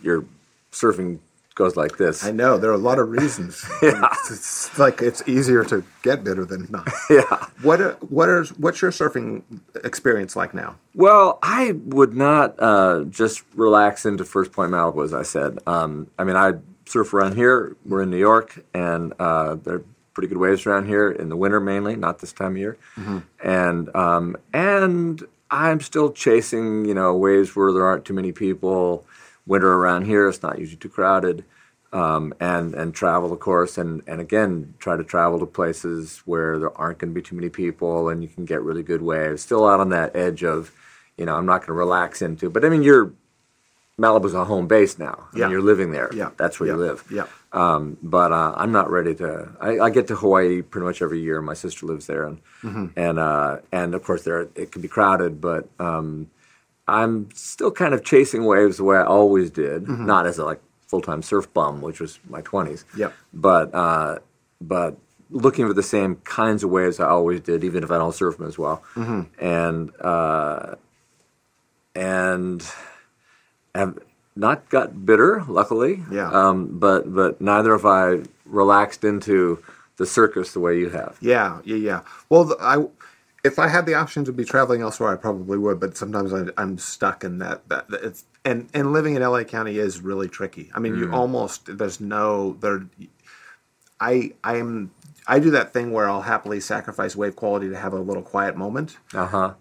[0.04, 0.26] you're
[0.72, 1.20] surfing
[1.56, 2.24] goes like this.
[2.24, 3.66] I know there are a lot of reasons.
[3.82, 6.90] yeah, it's, it's, like it's easier to get bitter than not.
[7.10, 7.48] yeah.
[7.62, 9.44] What are, what are what's your surfing
[9.84, 10.76] experience like now?
[10.96, 15.60] Well, I would not uh, just relax into First Point Malibu, as I said.
[15.68, 16.54] Um, I mean, I
[16.86, 17.76] surf around here.
[17.86, 21.36] We're in New York, and uh, there are pretty good waves around here in the
[21.36, 22.78] winter mainly, not this time of year.
[22.96, 23.20] Mm-hmm.
[23.44, 29.06] And um, and I'm still chasing, you know, waves where there aren't too many people.
[29.46, 31.44] Winter around here, it's not usually too crowded.
[31.92, 36.58] Um, and and travel, of course, and and again, try to travel to places where
[36.58, 39.44] there aren't going to be too many people, and you can get really good waves.
[39.44, 40.72] Still out on that edge of,
[41.18, 42.50] you know, I'm not going to relax into.
[42.50, 43.14] But I mean, you're
[44.00, 45.28] Malibu's a home base now.
[45.34, 45.44] I yeah.
[45.46, 46.10] Mean, you're living there.
[46.14, 46.32] Yeah.
[46.38, 46.76] That's where yeah.
[46.76, 47.04] you live.
[47.12, 47.26] Yeah.
[47.52, 49.50] Um, but uh, I'm not ready to.
[49.62, 51.40] I, I, get to Hawaii pretty much every year.
[51.40, 52.88] My sister lives there, and mm-hmm.
[52.98, 56.32] and uh, and of course there it can be crowded, but um,
[56.88, 60.06] I'm still kind of chasing waves the way I always did, mm-hmm.
[60.06, 62.84] not as a like full time surf bum, which was my 20s.
[62.96, 63.12] Yeah.
[63.34, 64.20] But uh,
[64.62, 64.98] but
[65.30, 68.38] looking for the same kinds of waves I always did, even if I don't surf
[68.38, 69.22] them as well, mm-hmm.
[69.44, 70.76] and uh,
[71.96, 72.66] and
[73.74, 73.98] have
[74.36, 76.04] not got bitter, luckily.
[76.12, 76.30] Yeah.
[76.30, 79.64] Um, but but neither have I relaxed into
[79.98, 81.18] the circus the way you have.
[81.22, 82.02] Yeah, yeah, yeah.
[82.30, 82.86] Well, I
[83.44, 85.80] if I had the option to be traveling elsewhere, I probably would.
[85.80, 87.68] But sometimes I, am stuck in that.
[87.70, 90.72] That it's and and living in LA County is really tricky.
[90.74, 91.00] I mean, mm.
[91.00, 92.86] you almost there's no there.
[94.00, 94.92] I I am
[95.28, 98.56] I do that thing where I'll happily sacrifice wave quality to have a little quiet
[98.56, 98.98] moment.
[99.14, 99.54] Uh huh.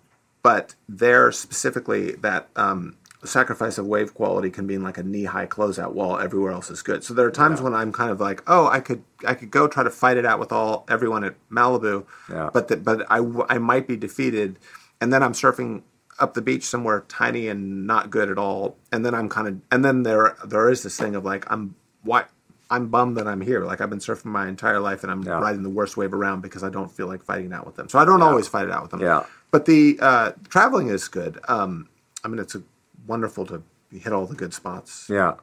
[0.42, 5.02] But there specifically that um, the sacrifice of wave quality can be in like a
[5.02, 7.04] knee high closeout while everywhere else is good.
[7.04, 7.64] So there are times yeah.
[7.64, 10.26] when I'm kind of like, oh, I could I could go try to fight it
[10.26, 12.50] out with all everyone at Malibu, yeah.
[12.52, 14.58] but the, but I I might be defeated,
[15.00, 15.82] and then I'm surfing
[16.18, 19.61] up the beach somewhere tiny and not good at all, and then I'm kind of
[19.70, 22.24] and then there there is this thing of like I'm why
[22.72, 23.64] I'm bummed that I'm here.
[23.64, 25.38] Like I've been surfing my entire life and I'm yeah.
[25.38, 27.88] riding the worst wave around because I don't feel like fighting it out with them.
[27.88, 29.00] So I don't always fight it out with them.
[29.00, 29.26] Yeah.
[29.52, 31.38] But the uh, traveling is good.
[31.46, 31.88] Um,
[32.24, 32.62] I mean, it's a
[33.06, 35.06] wonderful to hit all the good spots.
[35.08, 35.34] Yeah,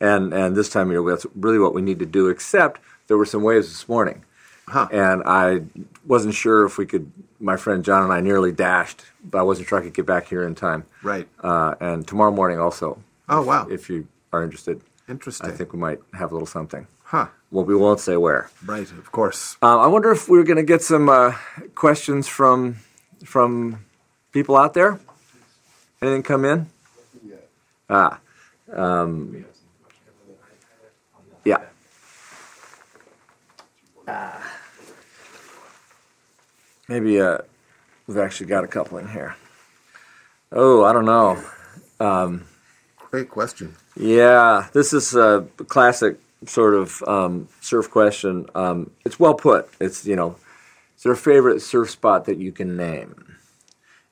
[0.00, 2.28] and and this time of year that's really what we need to do.
[2.28, 4.24] Except there were some waves this morning,
[4.66, 4.88] huh.
[4.92, 5.62] and I
[6.06, 7.10] wasn't sure if we could.
[7.40, 10.26] My friend John and I nearly dashed, but I wasn't sure I could get back
[10.26, 10.84] here in time.
[11.02, 11.28] Right.
[11.40, 13.02] Uh, and tomorrow morning also.
[13.28, 13.66] Oh wow!
[13.66, 14.80] If, if you are interested.
[15.08, 15.50] Interesting.
[15.50, 16.86] I think we might have a little something.
[17.04, 17.28] Huh.
[17.50, 18.50] Well, we won't say where.
[18.66, 18.90] Right.
[18.90, 19.56] Of course.
[19.62, 21.32] Uh, I wonder if we're going to get some uh,
[21.74, 22.76] questions from
[23.24, 23.84] from
[24.32, 25.00] people out there.
[26.02, 26.66] Anything come in?
[27.90, 28.20] Ah,
[28.72, 29.44] um,
[31.44, 31.62] yeah.
[34.06, 34.52] Ah.
[36.88, 37.38] Maybe uh,
[38.06, 39.36] we've actually got a couple in here.
[40.52, 41.42] Oh, I don't know.
[43.10, 43.74] Great question.
[43.96, 48.46] Yeah, this is a classic sort of um, surf question.
[48.54, 49.68] Um, it's well put.
[49.80, 50.36] It's you know,
[51.02, 53.36] there a favorite surf spot that you can name?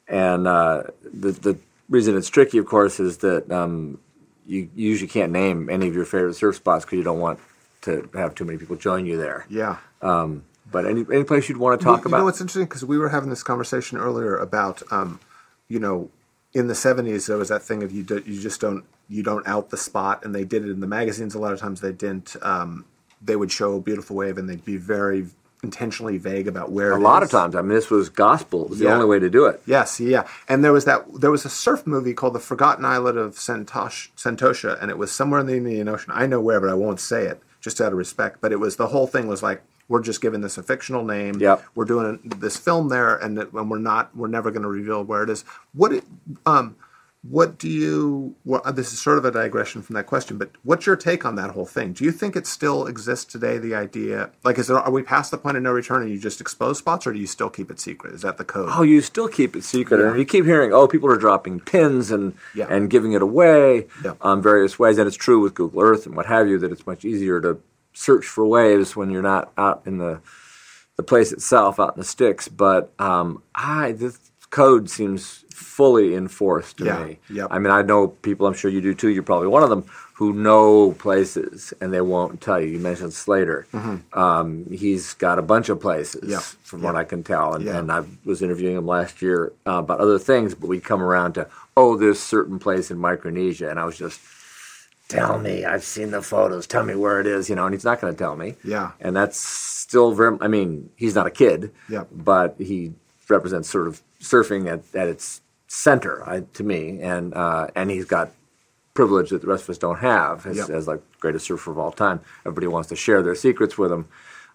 [0.08, 1.58] And uh, the the
[1.88, 3.99] reason it's tricky, of course, is that um,
[4.46, 7.38] you usually can't name any of your favorite surf spots because you don't want
[7.83, 9.46] to have too many people join you there.
[9.49, 9.79] Yeah.
[10.03, 12.16] Um, but any any place you'd want to talk you, about?
[12.16, 15.20] You know what's interesting because we were having this conversation earlier about, um,
[15.68, 16.11] you know,
[16.53, 19.46] in the '70s there was that thing of you do, you just don't you don't
[19.46, 21.35] out the spot, and they did it in the magazines.
[21.35, 22.37] A lot of times they didn't.
[22.42, 22.85] Um,
[23.22, 25.27] they would show a beautiful wave, and they'd be very
[25.62, 26.92] intentionally vague about where.
[26.92, 27.28] a lot is.
[27.28, 28.64] of times, I mean, this was gospel.
[28.64, 29.62] It was the only way to do it.
[29.66, 31.04] Yes, yeah, and there was that.
[31.20, 35.12] There was a surf movie called The Forgotten Island of Santosh, Santosha, and it was
[35.12, 36.12] somewhere in the Indian Ocean.
[36.14, 38.40] I know where, but I won't say it just out of respect.
[38.40, 41.40] But it was the whole thing was like we're just giving this a fictional name.
[41.40, 41.64] Yep.
[41.74, 44.16] We're doing this film there, and, that, and we're not.
[44.16, 45.44] We're never going to reveal where it is.
[45.72, 45.92] What?
[45.92, 46.04] It,
[46.44, 46.76] um,
[47.30, 48.34] what do you?
[48.44, 51.34] Well, this is sort of a digression from that question, but what's your take on
[51.36, 51.92] that whole thing?
[51.92, 53.58] Do you think it still exists today?
[53.58, 54.78] The idea, like, is there?
[54.78, 57.18] Are we past the point of no return, and you just expose spots, or do
[57.18, 58.14] you still keep it secret?
[58.14, 58.68] Is that the code?
[58.72, 62.10] Oh, you still keep it secret, and you keep hearing, oh, people are dropping pins
[62.10, 62.66] and Yeah.
[62.68, 64.14] and giving it away Yeah.
[64.20, 66.86] um, various ways, and it's true with Google Earth and what have you that it's
[66.86, 67.58] much easier to
[67.92, 70.20] search for waves when you're not out in the
[70.96, 72.48] the place itself, out in the sticks.
[72.48, 74.18] But um, I this
[74.50, 77.04] code seems fully enforced to Yeah.
[77.04, 77.18] me.
[77.30, 77.48] Yep.
[77.50, 78.46] I mean, I know people.
[78.46, 79.08] I'm sure you do too.
[79.08, 82.68] You're probably one of them who know places and they won't tell you.
[82.68, 83.66] You mentioned Slater.
[84.12, 86.30] Um, he's got a bunch of places, Mm-hmm.
[86.32, 86.40] Yeah.
[86.64, 87.78] from what I can tell, and, Yeah.
[87.78, 90.54] and I was interviewing him last year uh, about other things.
[90.54, 94.20] But we come around to oh, this certain place in Micronesia, and I was just.
[95.08, 96.66] Tell me, I've seen the photos.
[96.66, 98.56] Tell me where it is, you know, and he's not going to tell me.
[98.64, 98.90] Yeah.
[99.00, 100.36] and that's still very.
[100.40, 101.70] I mean, he's not a kid.
[101.88, 102.04] Yeah.
[102.10, 102.92] but he
[103.28, 108.05] represents sort of surfing at, at its center I, to me, and uh, and he's
[108.05, 108.31] got
[108.94, 110.70] privilege that the rest of us don't have as, Yep.
[110.70, 112.20] as like greatest surfer of all time.
[112.46, 114.07] Everybody wants to share their secrets with him,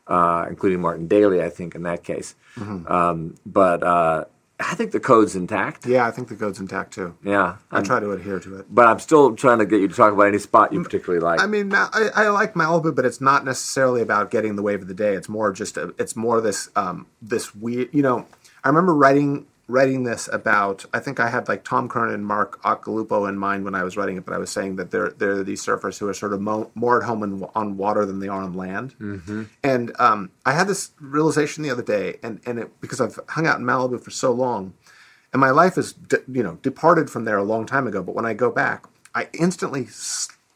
[0.07, 2.33] uh, including Martin Daly, I think, in that case.
[2.55, 2.91] Mm-hmm.
[2.91, 4.25] Um, but uh,
[4.59, 5.85] I think the code's intact.
[5.85, 7.15] Yeah, I think the code's intact too.
[7.23, 8.65] Yeah, I I'm- try to adhere to it.
[8.73, 11.39] but I'm still trying to get you to talk about any spot you particularly like.
[11.39, 14.87] I mean, I, I like Malibu, but it's not necessarily about getting the wave of
[14.87, 15.13] the day.
[15.15, 17.89] It's more just a, it's more this um, this weird.
[17.93, 18.25] You know,
[18.63, 20.85] I remember writing writing this about.
[20.93, 23.95] I think I had like Tom Curren and Mark Occhilupo in mind when I was
[23.95, 26.33] writing it, but I was saying that there there are these surfers who are sort
[26.33, 28.95] of mo- more at home in, on water than they are on land.
[28.99, 29.43] Mm-hmm.
[29.63, 33.47] And um, I had this realization the other day, and and it, because I've hung
[33.47, 34.73] out in Malibu for so long,
[35.33, 38.03] and my life is de- you know departed from there a long time ago.
[38.03, 39.87] But when I go back, I instantly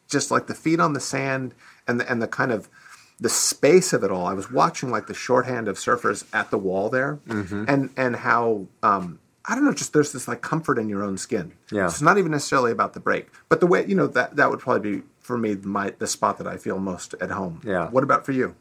[0.08, 1.54] just like the feet on the sand
[1.88, 2.70] and the, and the kind of
[3.20, 4.26] the space of it all.
[4.26, 7.66] I was watching like the shorthand of surfers at the wall there, Mm-hmm.
[7.68, 11.18] and and how um, I don't know, just there's this like comfort in your own
[11.18, 11.54] skin.
[11.72, 11.86] Yeah.
[11.86, 14.60] it's not even necessarily about the break, but the way you know that that would
[14.60, 17.62] probably be for me my the spot that I feel most at home.
[17.64, 17.90] Yeah.
[17.90, 18.56] What about for you?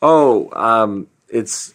[0.00, 1.74] Oh, um, it's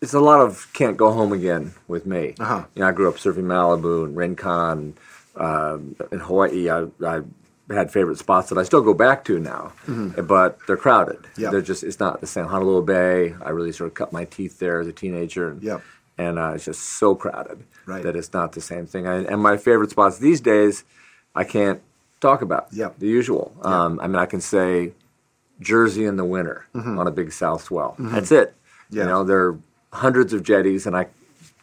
[0.00, 2.34] it's a lot of can't go home again with me.
[2.38, 2.64] Uh-huh.
[2.74, 4.94] You know, I grew up surfing Malibu and Rincon.
[5.36, 7.20] Um, in Hawaii, I, I
[7.70, 9.72] had favorite spots that I still go back to now,
[10.16, 11.16] but they're crowded.
[11.22, 11.40] Mm-hmm.
[11.42, 11.50] Yep.
[11.52, 12.46] They're just it's not the same.
[12.46, 15.50] Honolulu Bay, I really sort of cut my teeth there as a teenager.
[15.50, 15.82] And, Yep.
[16.18, 18.02] and uh, it's just so crowded Right.
[18.02, 19.06] that it's not the same thing.
[19.06, 20.84] I, and my favorite spots these days,
[21.34, 21.80] I can't
[22.20, 22.68] talk about.
[22.72, 22.98] Yep.
[22.98, 23.52] The usual.
[23.62, 24.92] Um, I mean, I can say
[25.60, 27.94] Jersey in the winter on a big south swell.
[27.98, 28.54] That's it.
[28.90, 29.02] Yeah.
[29.02, 29.58] You know, there are
[29.92, 31.06] hundreds of jetties, and I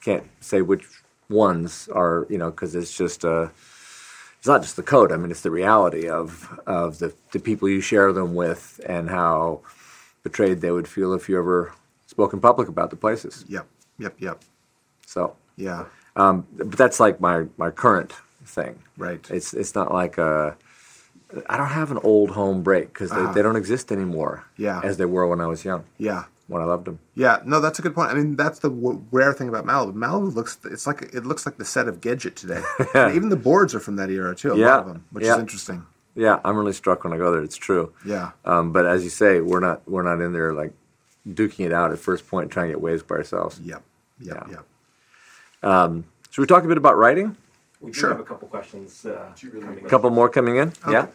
[0.04, 0.86] can't say which
[1.30, 2.26] ones are.
[2.30, 3.50] You know, because it's just uh,
[4.44, 5.14] it's not just the code.
[5.14, 9.10] I mean, it's the reality of of the the people you share them with, and
[9.10, 9.62] how
[10.22, 11.72] betrayed they would feel if you ever
[12.08, 13.46] spoke in public about the places.
[13.48, 13.66] Yep,
[14.00, 14.42] yep, yep.
[15.06, 15.86] So, Yeah,
[16.18, 18.12] um, but that's like my my current
[18.46, 18.80] thing.
[18.98, 19.26] Right.
[19.32, 20.58] It's it's not like a.
[21.48, 24.44] I don't have an old home break because they, they don't exist anymore.
[24.58, 24.82] Yeah.
[24.84, 25.86] As they were when I was young.
[25.98, 26.26] yeah.
[26.48, 27.00] When I loved them.
[27.16, 28.12] Yeah, no, that's a good point.
[28.12, 29.94] I mean, that's the w- rare thing about Malibu.
[29.94, 32.62] Malibu looks it's like it looks like the set of Gidget today.
[32.94, 34.52] And even the boards are from that era too.
[34.52, 35.34] A Yeah, lot of them, which yeah.
[35.36, 35.86] is interesting.
[36.16, 37.42] Yeah, I'm really struck when I go there.
[37.42, 37.94] It's true.
[38.06, 38.32] Yeah.
[38.46, 40.74] Um, but as you say, we're not we're not in there like
[41.28, 43.60] duking it out at first point, trying to get waves by ourselves.
[43.64, 43.82] Yep,
[44.20, 44.58] yep, Yeah.
[45.64, 46.04] yep.
[46.30, 47.38] Should we talk a bit about writing?
[47.80, 48.10] We do Sure.
[48.10, 49.06] have a couple questions.
[49.06, 49.86] Uh, coming A in.
[49.90, 50.74] couple more coming in.
[50.90, 51.08] Yeah.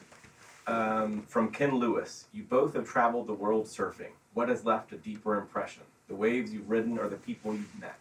[0.69, 4.13] Um, from Ken Lewis, you both have traveled the world surfing.
[4.35, 5.83] What has left a deeper impression?
[6.09, 7.99] The waves you've ridden or the people you've met?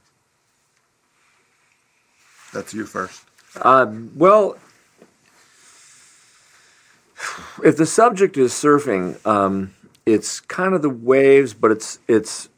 [2.53, 3.24] That's you first.
[3.61, 4.57] Um, well,
[7.63, 9.74] if the subject is surfing, um,
[10.05, 12.49] it's kind of the waves, but it's it's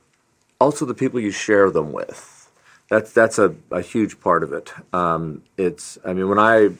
[0.59, 2.49] also the people you share them with.
[2.89, 4.73] That's that's a, a huge part of it.
[4.91, 6.71] Um, it's I mean when I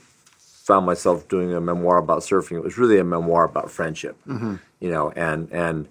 [0.70, 4.16] found myself doing a memoir about surfing, it was really a memoir about friendship.
[4.28, 4.56] Mm-hmm.
[4.80, 5.88] You know, and and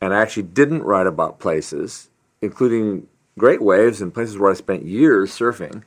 [0.00, 2.08] and I actually didn't write about places,
[2.40, 3.06] including
[3.38, 5.82] great waves and places where I spent years surfing.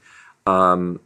[0.46, 1.00] Um,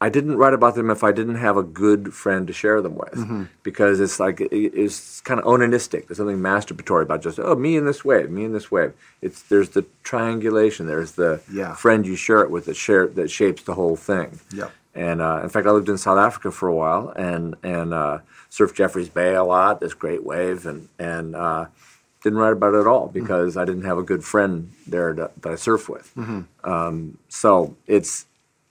[0.00, 2.96] I didn't write about them if I didn't have a good friend to share them
[2.96, 3.44] with, mm-hmm.
[3.62, 4.50] because it's like it,
[4.84, 6.06] it's kind of onanistic.
[6.06, 8.92] There's something masturbatory about just oh me in this wave, me in this wave.
[9.22, 10.86] It's there's the triangulation.
[10.86, 11.74] There's the Yeah.
[11.74, 14.40] friend you share it with that share that shapes the whole thing.
[14.52, 14.72] Yep.
[14.94, 18.18] And uh, in fact, I lived in South Africa for a while and and uh,
[18.50, 19.80] surfed Jeffreys Bay a lot.
[19.80, 21.66] This great wave and and uh,
[22.22, 25.42] didn't write about it at all because I didn't have a good friend there that,
[25.42, 26.12] that I surf with.
[26.64, 28.26] Um, so it's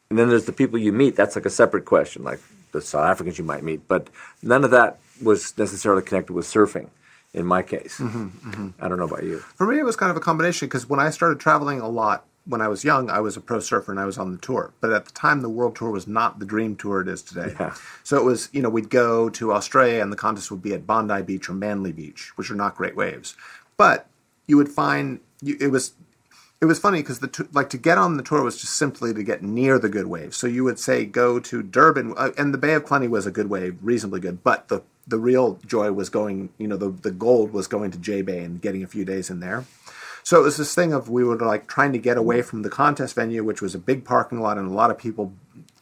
[0.09, 1.15] and then there's the people you meet.
[1.15, 2.39] That's like a separate question, like
[2.71, 3.87] the South Africans you might meet.
[3.87, 4.07] But
[4.41, 6.89] none of that was necessarily connected with surfing.
[7.33, 9.39] In my case, I don't know about you.
[9.39, 12.25] For me, it was kind of a combination because when I started traveling a lot
[12.45, 14.73] when I was young, I was a pro surfer and I was on the tour.
[14.81, 17.55] But at the time, the world tour was not the dream tour it is today.
[17.59, 17.75] Yeah.
[18.03, 20.85] So it was, you know, we'd go to Australia and the contest would be at
[20.85, 23.35] Bondi Beach or Manly Beach, which are not great waves.
[23.77, 24.07] But
[24.47, 25.93] you would find you, it was.
[26.61, 29.13] It was funny because the t- like to get on the tour was just simply
[29.13, 30.37] to get near the good waves.
[30.37, 33.31] So you would say go to Durban, uh, and the Bay of Plenty was a
[33.31, 34.45] good wave, reasonably good.
[34.45, 37.97] But the the real joy was going, you know, the the gold was going to
[37.97, 39.65] J Bay and getting a few days in there.
[40.23, 42.69] So it was this thing of we were like trying to get away from the
[42.69, 45.33] contest venue, which was a big parking lot and a lot of people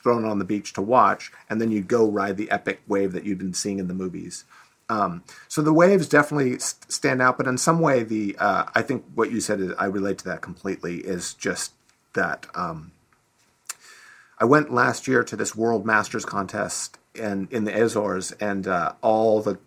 [0.01, 3.23] thrown on the beach to watch, and then you'd go ride the epic wave that
[3.23, 4.45] you'd been seeing in the movies.
[4.89, 8.81] Um, so the waves definitely st- stand out, but in some way, the uh, I
[8.81, 10.97] think what you said is I relate to that completely.
[10.97, 11.73] Is just
[12.13, 12.91] that um,
[14.37, 18.93] I went last year to this World Masters contest and in the Azores, and uh,
[19.01, 19.59] all the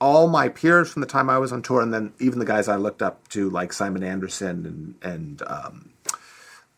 [0.00, 2.68] all my peers from the time I was on tour, and then even the guys
[2.68, 4.66] I looked up to, like Simon Anderson
[5.02, 5.90] and and um,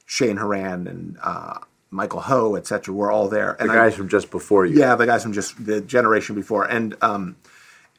[0.07, 1.59] Cheyne Horan and uh,
[1.91, 3.55] Michael Ho, etc., were all there.
[3.59, 4.79] The And I- guys from just before you.
[4.79, 7.37] yeah, the guys from just the generation before, and um,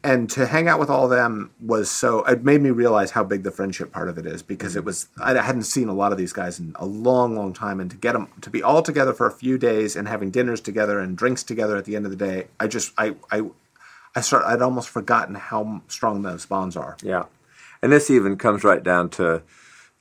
[0.03, 2.23] and to hang out with all of them was so.
[2.25, 5.07] It made me realize how big the friendship part of it is because it was.
[5.23, 7.95] I hadn't seen a lot of these guys in a long, long time, and to
[7.95, 11.15] get them to be all together for a few days and having dinners together and
[11.17, 13.43] drinks together at the end of the day, I just I I.
[14.15, 14.45] I start.
[14.45, 16.97] I'd almost forgotten how strong those bonds are.
[17.01, 17.23] Yeah,
[17.81, 19.41] and this even comes right down to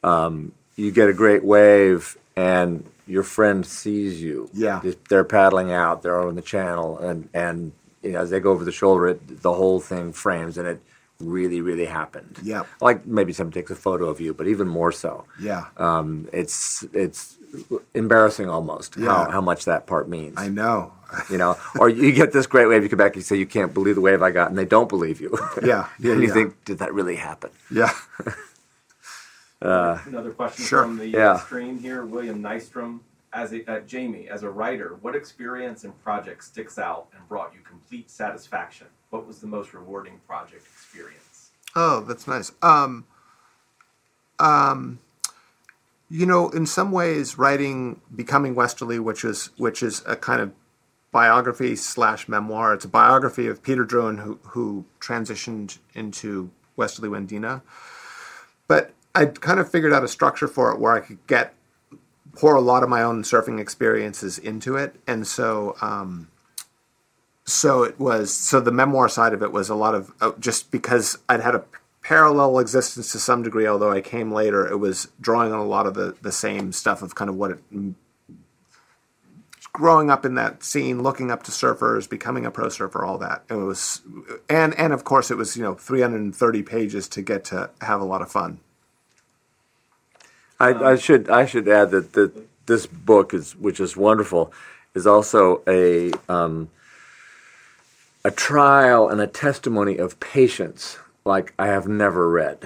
[0.05, 4.49] um, you get a great wave and your friend sees you.
[4.53, 4.81] Yeah.
[5.09, 8.65] they're paddling out, they're on the channel, and and you know as they go over
[8.65, 10.81] the shoulder, it, the whole thing frames, and it
[11.21, 12.39] really, really happened.
[12.43, 12.65] Yeah.
[12.81, 15.25] like maybe someone takes a photo of you, but even more so.
[15.41, 17.37] Yeah, Um, it's it's
[17.95, 19.09] embarrassing almost Yeah.
[19.25, 20.35] how, how much that part means.
[20.37, 20.93] I know.
[21.31, 23.47] You know, or you get this great wave, you come back and you say you
[23.47, 25.37] can't believe the wave I got, and they don't believe you.
[25.63, 26.35] Yeah, yeah, and you yeah.
[26.35, 27.51] think, did that really happen?
[27.71, 27.93] Yeah.
[29.61, 30.83] Another question sure.
[30.83, 31.33] from the Yeah.
[31.33, 33.01] uh, stream here, William Nystrom.
[33.35, 37.55] As a, uh, Jamie, as a writer, what experience and project sticks out and brought
[37.55, 38.89] you complete satisfaction?
[39.09, 41.51] What was the most rewarding project experience?
[41.75, 42.53] Oh, that's nice.
[42.61, 43.07] Um,
[44.39, 44.99] um,
[46.11, 50.53] you know, in some ways, writing "Becoming Westerly," which is which is a kind of
[51.13, 52.75] biography slash memoir.
[52.75, 57.63] It's a biography of Peter Drouyn, who who transitioned into Westerly Windina.
[58.67, 61.55] But I kind of figured out a structure for it where I could get
[62.35, 65.77] pour a lot of my own surfing experiences into it, and so.
[65.81, 66.29] Um,
[67.45, 70.71] so it was so the memoir side of it was a lot of uh, just
[70.71, 71.65] because I'd had a
[72.01, 75.87] parallel existence to some degree although I came later it was drawing on a lot
[75.87, 77.59] of the the same stuff of kind of what it
[79.73, 83.43] growing up in that scene looking up to surfers becoming a pro surfer all that
[83.49, 84.03] it was
[84.49, 88.05] and and of course it was you know 330 pages to get to have a
[88.05, 88.59] lot of fun
[90.61, 92.31] I, I should I should add that the,
[92.67, 94.53] this book is which is wonderful
[94.95, 96.71] is also a um,
[98.25, 102.59] a trial and a testimony of patience like I have never read.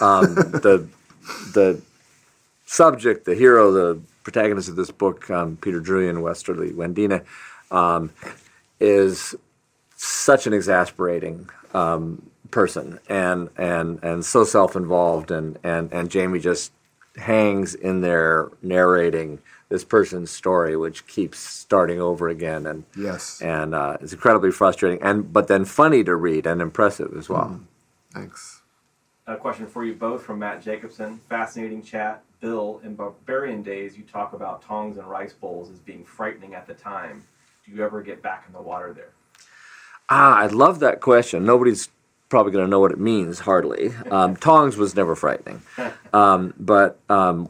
[0.00, 0.88] Um, the
[1.52, 1.80] the
[2.66, 7.24] subject, the hero, the protagonist of this book, um, Peter Drouyn Westerly Windina,
[7.70, 8.10] um,
[8.80, 9.34] is
[9.96, 16.40] such an exasperating um, person and and and so self involved and and and Jamie
[16.40, 16.72] just
[17.16, 23.40] hangs in there narrating this person's story, which keeps starting over again, and Yes.
[23.40, 27.60] and uh, it's incredibly frustrating, and but then funny to read and impressive as well.
[28.12, 28.62] Thanks.
[29.26, 31.20] A question for you both from Matt Jacobson.
[31.28, 32.22] Fascinating chat.
[32.44, 36.66] Bill, in barbarian days, you talk about tongs and rice bowls as being frightening at
[36.66, 37.24] the time.
[37.64, 39.12] Do you ever get back in the water there?
[40.10, 41.46] Ah, I love that question.
[41.46, 41.88] Nobody's
[42.28, 43.94] probably going to know what it means, hardly.
[44.10, 45.62] Um, tongs was never frightening.
[46.12, 47.48] Um, but um,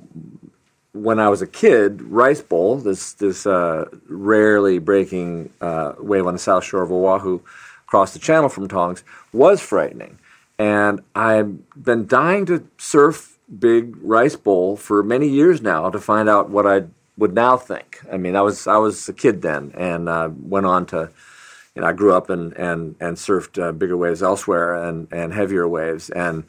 [0.92, 6.34] when I was a kid, rice bowl, this, this uh, rarely breaking uh, wave on
[6.34, 7.40] the south shore of Oahu
[7.84, 10.20] across the channel from tongs, was frightening.
[10.56, 16.28] And I've been dying to surf big rice bowl for many years now to find
[16.28, 16.84] out what I
[17.16, 18.00] would now think.
[18.12, 21.10] I mean, I was I was a kid then, and uh, went on to
[21.74, 25.32] you know, I grew up and and and surfed uh, bigger waves elsewhere and and
[25.32, 26.44] heavier waves, and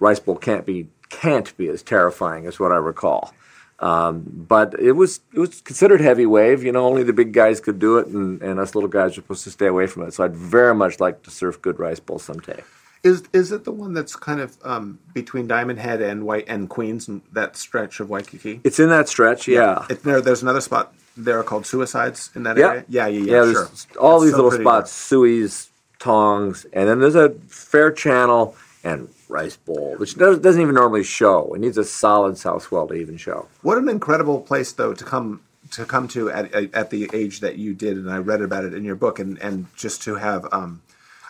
[0.00, 3.32] Rice Bowl can't be can't be as terrifying as what I recall.
[3.80, 6.64] Um, but it was it was considered heavy wave.
[6.64, 9.22] You know, only the big guys could do it, and, and us little guys were
[9.22, 10.14] supposed to stay away from it.
[10.14, 12.62] So I'd very much like to surf good Rice Bowl someday.
[13.04, 16.68] Is is it the one that's kind of um, between Diamond Head and White and
[16.70, 18.60] Queens, and that stretch of Waikiki?
[18.64, 19.84] It's in that stretch, yeah.
[19.90, 22.68] It, there, there's another spot there called Suicides in that Yeah.
[22.68, 22.84] area.
[22.88, 23.52] Yeah, yeah, yeah.
[23.52, 23.64] sure.
[23.66, 28.56] there's all It's these so little spots, Sui's, Tongs, and then there's a fair channel
[28.82, 31.52] and Rice Bowl, which does, doesn't even normally show.
[31.54, 33.48] It needs a solid south swell to even show.
[33.62, 35.40] What an incredible place, though, to come
[35.72, 38.74] to come to at at the age that you did, and I read about it
[38.74, 40.82] in your book, and and just to have, um,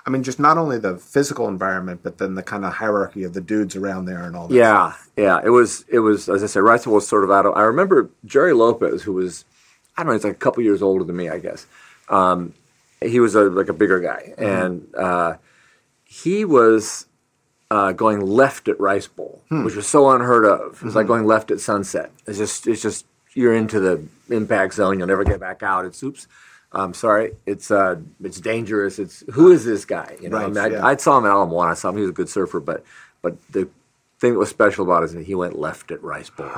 [0.07, 3.33] I mean, just not only the physical environment, but then the kind of hierarchy of
[3.33, 4.55] the dudes around there and all that.
[4.55, 5.41] Yeah, yeah.
[5.43, 7.57] It was, it was, as I said, Rice Bowl was sort of out of.
[7.57, 9.47] I remember Gerry Lopez, who was,
[9.97, 11.67] I don't know, he's like a couple years older than me, I guess.
[12.11, 12.53] Um,
[13.01, 15.37] he was a, like a bigger guy, and uh,
[16.05, 17.07] he was
[17.71, 20.77] uh, going left at Rice Bowl, which was so unheard of.
[20.77, 22.13] It was like going left at sunset.
[22.27, 24.99] It's just, it's just you're into the impact zone.
[24.99, 25.85] You'll never get back out.
[25.87, 26.27] It's oops.
[26.75, 27.37] I'm sorry.
[27.47, 28.99] It's uh, it's dangerous.
[28.99, 30.17] It's who is this guy?
[30.21, 30.87] You know, I, mean, I, yeah.
[30.87, 31.71] I saw him at Ala Moana.
[31.73, 31.97] I saw him.
[31.97, 32.85] He was a good surfer, but
[33.23, 33.69] but the
[34.19, 36.49] thing that was special about it is that he went left at Rice Bowl.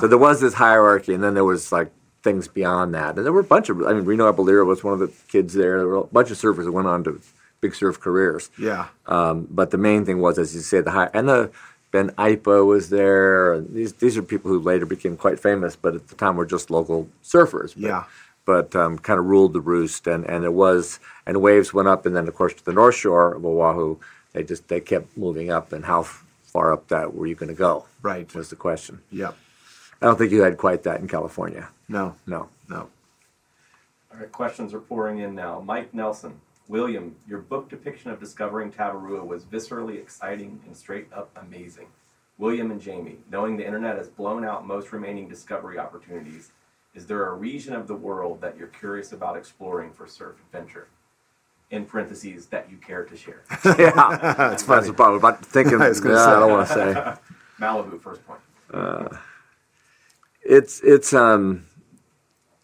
[0.00, 1.90] So there was this hierarchy, and then there was like
[2.22, 3.16] things beyond that.
[3.16, 3.82] And there were a bunch of.
[3.82, 5.78] I mean, Reno Abellira was one of the kids there.
[5.78, 7.20] There were a bunch of surfers that went on to
[7.60, 8.50] big surf careers.
[8.58, 8.88] Yeah.
[9.06, 11.50] Um, but the main thing was, as you say, the high and the
[11.92, 13.52] Ben Aipa was there.
[13.52, 16.46] And these these are people who later became quite famous, but at the time were
[16.46, 17.74] just local surfers.
[17.74, 18.04] But, Yeah.
[18.44, 22.06] But um, kind of ruled the roost, and and it was and waves went up,
[22.06, 23.98] and then of course to the north shore of Oahu,
[24.32, 26.02] they just they kept moving up, and how
[26.52, 27.86] far up that were you going to go?
[28.02, 28.32] Right.
[28.34, 29.00] was the question.
[29.10, 29.36] Yep.
[30.00, 31.68] I don't think you had quite that in California.
[31.88, 32.16] No.
[32.26, 32.48] No.
[32.68, 32.88] No.
[34.12, 35.62] All right, questions are pouring in now.
[35.64, 36.38] Mike Nelson,
[36.68, 41.86] William, your book depiction of discovering Tavarua was viscerally exciting and straight up amazing.
[42.36, 46.50] William and Jamie, knowing the internet has blown out most remaining discovery opportunities,
[46.94, 50.88] is there a region of the world that you're curious about exploring for surf adventure?
[51.70, 53.44] In parentheses, that you care to share.
[53.64, 54.80] yeah, that's funny.
[54.80, 55.16] That's the problem.
[55.16, 56.30] About thinking, I was gonna yeah, say.
[56.30, 57.14] I don't want to say.
[57.64, 58.40] Malibu, first point.
[60.44, 61.64] It's it's um,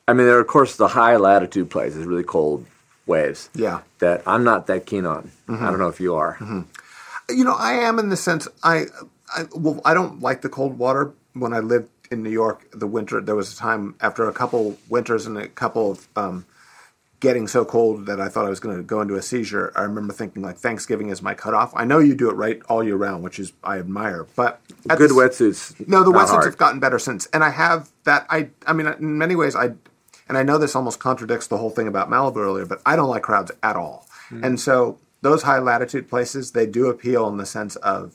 [0.06, 2.66] I mean there are of course the high latitude places, really cold
[3.06, 3.48] waves.
[3.54, 3.80] Yeah.
[4.00, 5.30] That I'm not that keen on.
[5.48, 5.64] Mm-hmm.
[5.64, 6.36] I don't know if you are.
[7.30, 8.84] You know, I am in the sense I,
[9.34, 11.14] I well, I don't like the cold water.
[11.32, 14.78] When I lived in New York, the winter there was a time after a couple
[14.88, 16.46] winters and a couple of um,
[17.20, 19.72] getting so cold that I thought I was going to go into a seizure.
[19.74, 21.72] I remember thinking like Thanksgiving is my cutoff.
[21.74, 24.26] I know you do it right all year round, which is I admire.
[24.36, 25.88] But Good wetsuits.
[25.88, 26.44] No, the wetsuits hard.
[26.44, 28.26] have gotten better since, and I have that.
[28.30, 29.72] I, I mean, in many ways, I,
[30.28, 33.08] and I know this almost contradicts the whole thing about Malibu earlier, but I don't
[33.08, 34.06] like crowds at all.
[34.30, 38.14] And so those high latitude places, they do appeal in the sense of,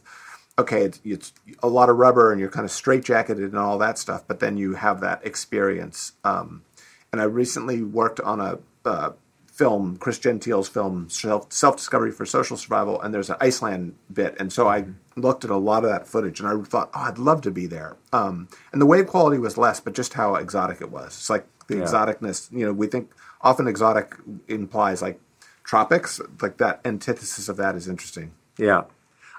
[0.59, 3.97] okay, it's, it's a lot of rubber and you're kind of straitjacketed and all that
[3.97, 6.13] stuff, but then you have that experience.
[6.23, 6.63] Um,
[7.11, 9.11] and I recently worked on a uh,
[9.47, 14.35] film, Chris Gentile's film, Self Discovery for Social Survival, and there's an Iceland bit.
[14.39, 14.85] And so I
[15.15, 17.65] looked at a lot of that footage and I thought, oh, I'd love to be
[17.67, 17.95] there.
[18.11, 21.07] Um, and the wave quality was less, but just how exotic it was.
[21.07, 21.83] It's like the Yeah.
[21.83, 24.15] exoticness, you know, we think often exotic
[24.47, 25.19] implies like
[25.63, 28.31] tropics, like that antithesis of that is interesting.
[28.57, 28.83] Yeah,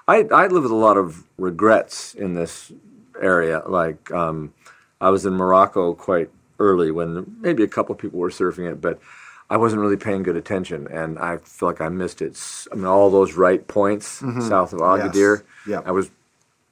[0.07, 2.71] I I live with a lot of regrets in this
[3.21, 3.63] area.
[3.67, 4.53] Like um,
[5.01, 6.29] I was in Morocco quite
[6.59, 8.99] early when maybe a couple people were surfing it, but
[9.49, 12.39] I wasn't really paying good attention, and I feel like I missed it.
[12.71, 14.07] I mean, all those right points
[14.47, 15.41] south of Agadir.
[15.41, 15.71] Mm-hmm.
[15.71, 15.87] Yep.
[15.87, 16.09] I was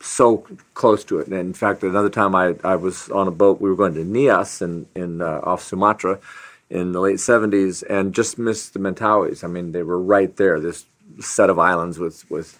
[0.04, 1.28] so close to it.
[1.28, 4.04] And in fact, another time I, I was on a boat, we were going to
[4.04, 6.20] Nias in, in uh, off Sumatra
[6.70, 9.44] in the late 70s and just missed the Mentawais.
[9.44, 10.86] I mean, they were right there, this
[11.20, 12.60] set of islands with, with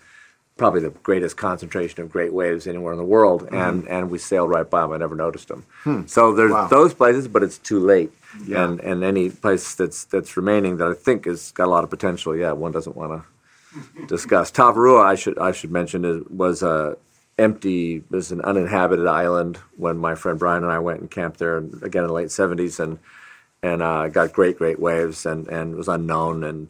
[0.57, 4.49] probably the greatest concentration of great waves anywhere in the world, and and we sailed
[4.49, 4.91] right by them.
[4.93, 5.65] I never noticed them.
[6.07, 6.67] So there's Wow.
[6.67, 8.11] those places, but it's too late.
[8.45, 8.63] Yeah.
[8.63, 11.89] And and any place that's that's remaining that I think has got a lot of
[11.89, 12.35] potential.
[12.35, 14.51] Yeah, one doesn't want to discuss.
[14.51, 16.97] Tavarua, I should I should mention, is, was a
[17.39, 21.57] empty, was an uninhabited island when my friend Brian and I went and camped there
[21.57, 22.99] again in the late seventies, and
[23.63, 26.69] and uh, got great great waves, and and was unknown, and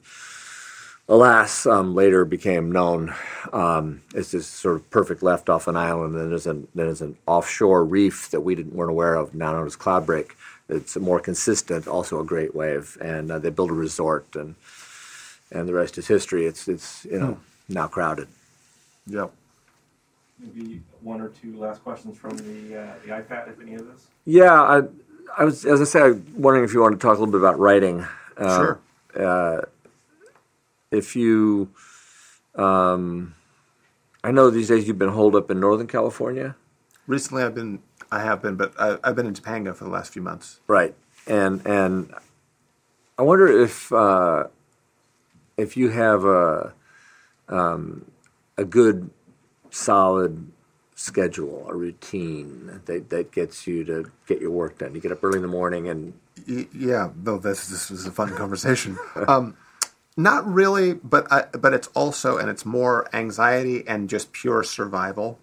[1.09, 3.13] alas, um, later became known
[3.51, 7.17] um, as this sort of perfect left off an island, and there's an there's an
[7.27, 10.31] offshore reef that we didn't weren't aware of, now known as Cloudbreak.
[10.69, 14.55] It's more consistent, also a great wave, and uh, they built a resort, and
[15.51, 16.45] and the rest is history.
[16.45, 17.39] It's it's you know
[17.69, 18.27] now crowded.
[19.07, 19.31] Yep.
[20.39, 24.07] Maybe one or two last questions from the uh, the iPad, if any of this.
[24.25, 24.81] Yeah, I,
[25.37, 27.41] I was as I said, I'm wondering if you want to talk a little bit
[27.41, 28.05] about writing.
[28.37, 28.79] Uh, sure.
[30.93, 31.69] If you,
[32.55, 33.35] um,
[34.23, 36.55] I know these days you've been holed up in Northern California,
[37.07, 37.79] Recently, I've been,
[38.11, 40.61] I have been, but I, I've been in Topanga for the last few months.
[40.67, 40.95] right?
[41.27, 42.13] And and
[43.17, 44.45] I wonder if uh,
[45.57, 46.73] if you have a
[47.49, 48.05] um,
[48.57, 49.09] a good
[49.71, 50.51] solid
[50.95, 54.95] schedule, a routine that that gets you to get your work done.
[54.95, 56.13] You get up early in the morning and
[56.47, 58.97] Yeah, no, this this was a fun conversation.
[59.27, 59.57] Um,
[60.15, 65.39] not really, but I, but it's also and it's more anxiety and just pure survival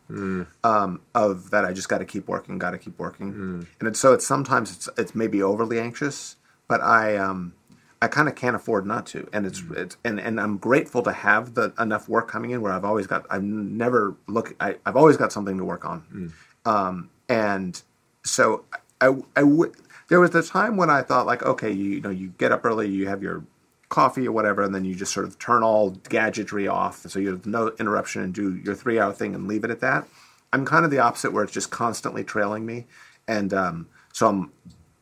[0.65, 1.65] um, of that.
[1.65, 4.75] I just got to keep working, got to keep working, and it's, so it's sometimes
[4.77, 6.37] it's it's maybe overly anxious,
[6.69, 7.55] but I um,
[8.01, 11.13] I kind of can't afford not to, and it's it's and, and I'm grateful to
[11.13, 14.97] have the enough work coming in where I've always got I've never look I, I've
[14.97, 16.33] always got something to work on,
[16.65, 17.83] um, and
[18.25, 18.65] so
[19.01, 19.75] I, I would.
[20.09, 22.65] There was a time when I thought like, okay, you, you know, you get up
[22.65, 23.45] early, you have your
[23.91, 27.29] coffee or whatever, and then you just sort of turn all gadgetry off, so you
[27.29, 30.07] have no interruption and do your three-hour thing and leave it at that.
[30.53, 32.87] I'm kind of the opposite, where it's just constantly trailing me,
[33.29, 34.53] and um, so I'm,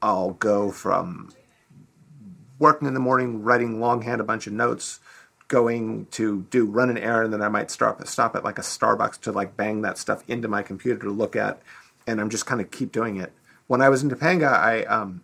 [0.03, 1.31] I'll go from
[2.59, 5.01] working in the morning, writing longhand a bunch of notes,
[5.49, 8.63] going to do run an errand, and then I might stop stop at like a
[8.63, 11.61] Starbucks to like bang that stuff into my computer to look at,
[12.07, 13.33] and I'm just kind of keep doing it.
[13.67, 15.23] When I was in Topanga, I um,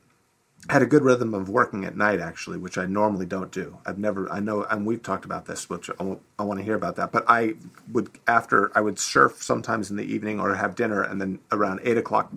[0.70, 3.78] had a good rhythm of working at night actually, which I normally don't do.
[3.84, 6.74] I've never, I know, and we've talked about this, which I, I want to hear
[6.74, 7.12] about that.
[7.12, 7.54] But I
[7.92, 11.80] would after I would surf sometimes in the evening or have dinner, and then around
[11.84, 12.30] eight o'clock,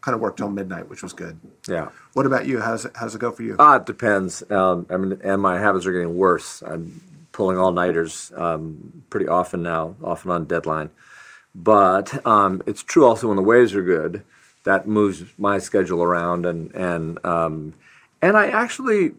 [0.00, 1.38] kind of work till midnight, which was good.
[1.68, 1.88] yeah.
[2.12, 2.60] What about you?
[2.60, 3.56] How's it, how's it go for you?
[3.58, 4.42] Ah, it depends.
[4.50, 6.62] Um, I mean, and my habits are getting worse.
[6.62, 7.00] I'm
[7.32, 10.90] pulling all nighters um, pretty often now, often on deadline.
[11.54, 14.24] But um, it's true also when the waves are good,
[14.64, 17.74] that moves my schedule around, and and um,
[18.20, 19.12] and I actually,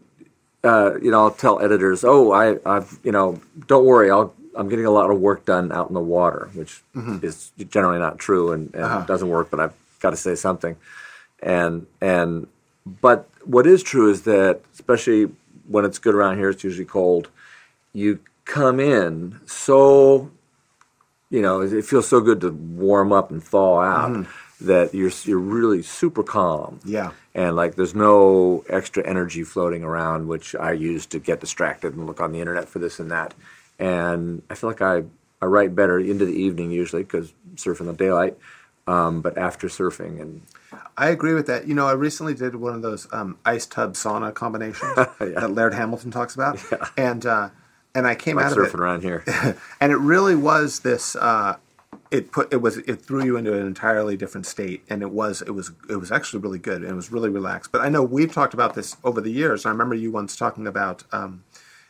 [0.62, 4.34] uh, you know, I'll tell editors, oh, I, I've, you know, don't worry, I'll.
[4.56, 6.80] I'm getting a lot of work done out in the water, which
[7.24, 9.50] is generally not true and, and doesn't work.
[9.50, 10.76] But I've got to say something,
[11.42, 12.46] and and
[12.86, 15.28] but what is true is that especially
[15.66, 17.28] when it's good around here, it's usually cold.
[17.92, 20.30] You come in so,
[21.30, 24.10] you know, it feels so good to warm up and thaw out
[24.64, 26.80] that you're you're really super calm.
[26.84, 27.12] Yeah.
[27.34, 32.06] and like there's no extra energy floating around, which I use to get distracted and
[32.06, 33.34] look on the internet for this and that.
[33.78, 35.04] And I feel like I
[35.42, 38.36] I write better into the evening usually because surfing in the daylight.
[38.86, 40.42] Um, but after surfing and
[40.96, 41.66] I agree with that.
[41.66, 45.74] You know, I recently did one of those um, ice tub sauna combinations that Laird
[45.74, 46.88] Hamilton talks about, yeah.
[46.96, 47.50] and uh,
[47.94, 49.24] and I came like out of surfing it, around here.
[49.80, 51.16] and it really was this.
[51.16, 51.56] Uh,
[52.14, 55.42] it put it was it threw you into an entirely different state, and it was
[55.42, 57.72] it was it was actually really good, and it was really relaxed.
[57.72, 59.66] But I know we've talked about this over the years.
[59.66, 61.42] I remember you once talking about um,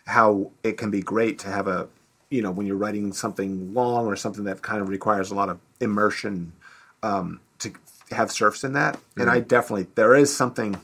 [0.06, 1.88] how it can be great to have a
[2.30, 5.50] you know when you're writing something long or something that kind of requires a lot
[5.50, 6.54] of immersion
[7.02, 7.70] um, to
[8.10, 8.98] have surfs in that.
[9.18, 10.80] And I definitely there is something.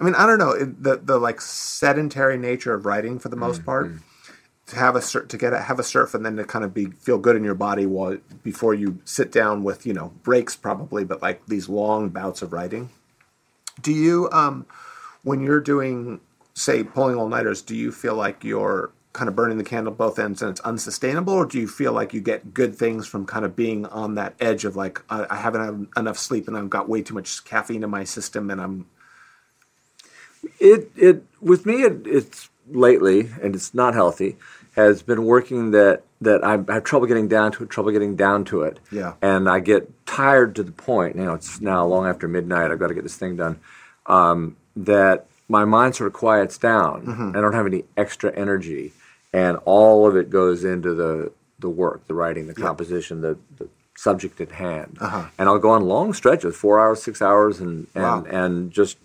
[0.00, 3.64] I mean, I don't know the the like sedentary nature of writing for the most
[3.64, 3.92] part.
[4.70, 6.74] To have a sur- to get a, have a surf and then to kind of
[6.74, 10.56] be feel good in your body while before you sit down with you know breaks
[10.56, 12.90] probably, but like these long bouts of writing.
[13.82, 14.66] Do you um
[15.24, 16.20] when you're doing
[16.54, 20.18] say pulling all nighters, do you feel like you're kind of burning the candle both
[20.18, 23.44] ends and it's unsustainable, or do you feel like you get good things from kind
[23.44, 26.70] of being on that edge of like I, I haven't had enough sleep and I've
[26.70, 28.86] got way too much caffeine in my system and I'm
[30.60, 34.36] It it with me it, it's lately and it's not healthy
[34.76, 38.44] has been working that that I have trouble getting down to it, trouble getting down
[38.46, 38.78] to it.
[38.92, 39.14] Yeah.
[39.22, 41.16] And I get tired to the point.
[41.16, 42.70] You know, it's now long after midnight.
[42.70, 43.58] I've got to get this thing done.
[44.06, 47.32] Um, that my mind sort of quiets down.
[47.34, 48.92] I don't have any extra energy,
[49.32, 53.68] and all of it goes into the the work, the writing, the composition, the, the
[53.96, 54.96] subject at hand.
[55.00, 55.26] Uh-huh.
[55.38, 58.24] And I'll go on long stretches, four hours, six hours, and and, Wow.
[58.30, 58.96] and just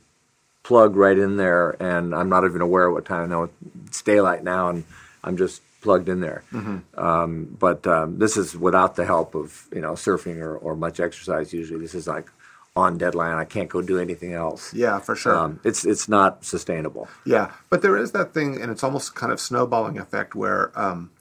[0.64, 1.72] plug right in there.
[1.82, 3.24] And I'm not even aware of what time.
[3.24, 3.50] I know
[3.88, 4.84] it's daylight now, and
[5.26, 6.44] I'm just plugged in there.
[6.54, 7.00] Mm-hmm.
[7.00, 11.00] Um, but um, this is without the help of you know surfing or, or much
[11.00, 11.54] exercise.
[11.54, 12.30] Usually, this is like
[12.76, 13.38] on deadline.
[13.38, 14.74] I can't go do anything else.
[14.74, 15.36] Yeah, for sure.
[15.36, 17.08] Um, it's it's not sustainable.
[17.26, 21.12] Yeah, but there is that thing, and it's almost kind of snowballing effect where, um,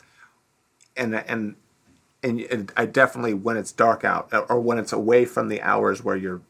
[0.96, 1.56] and and
[2.22, 6.16] and I definitely when it's dark out or when it's away from the hours where
[6.16, 6.40] your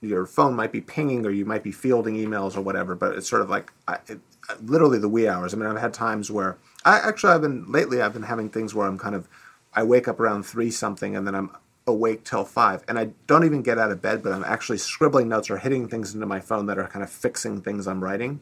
[0.00, 3.28] your phone might be pinging or you might be fielding emails or whatever, but it's
[3.28, 4.20] sort of like I, it,
[4.62, 5.54] literally the wee hours.
[5.54, 8.74] I mean, I've had times where I actually I've been lately I've been having things
[8.74, 9.28] where I'm kind of
[9.74, 11.50] I wake up around three something and then I'm
[11.86, 15.28] awake till five and I don't even get out of bed, but I'm actually scribbling
[15.28, 18.38] notes or hitting things into my phone that are kind of fixing things I'm writing.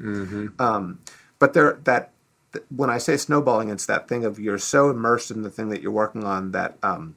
[0.59, 1.01] Um,
[1.39, 2.13] but there that
[2.75, 5.83] when I say snowballing, it's that thing of you're so immersed in the thing that
[5.83, 7.17] you're working on that um,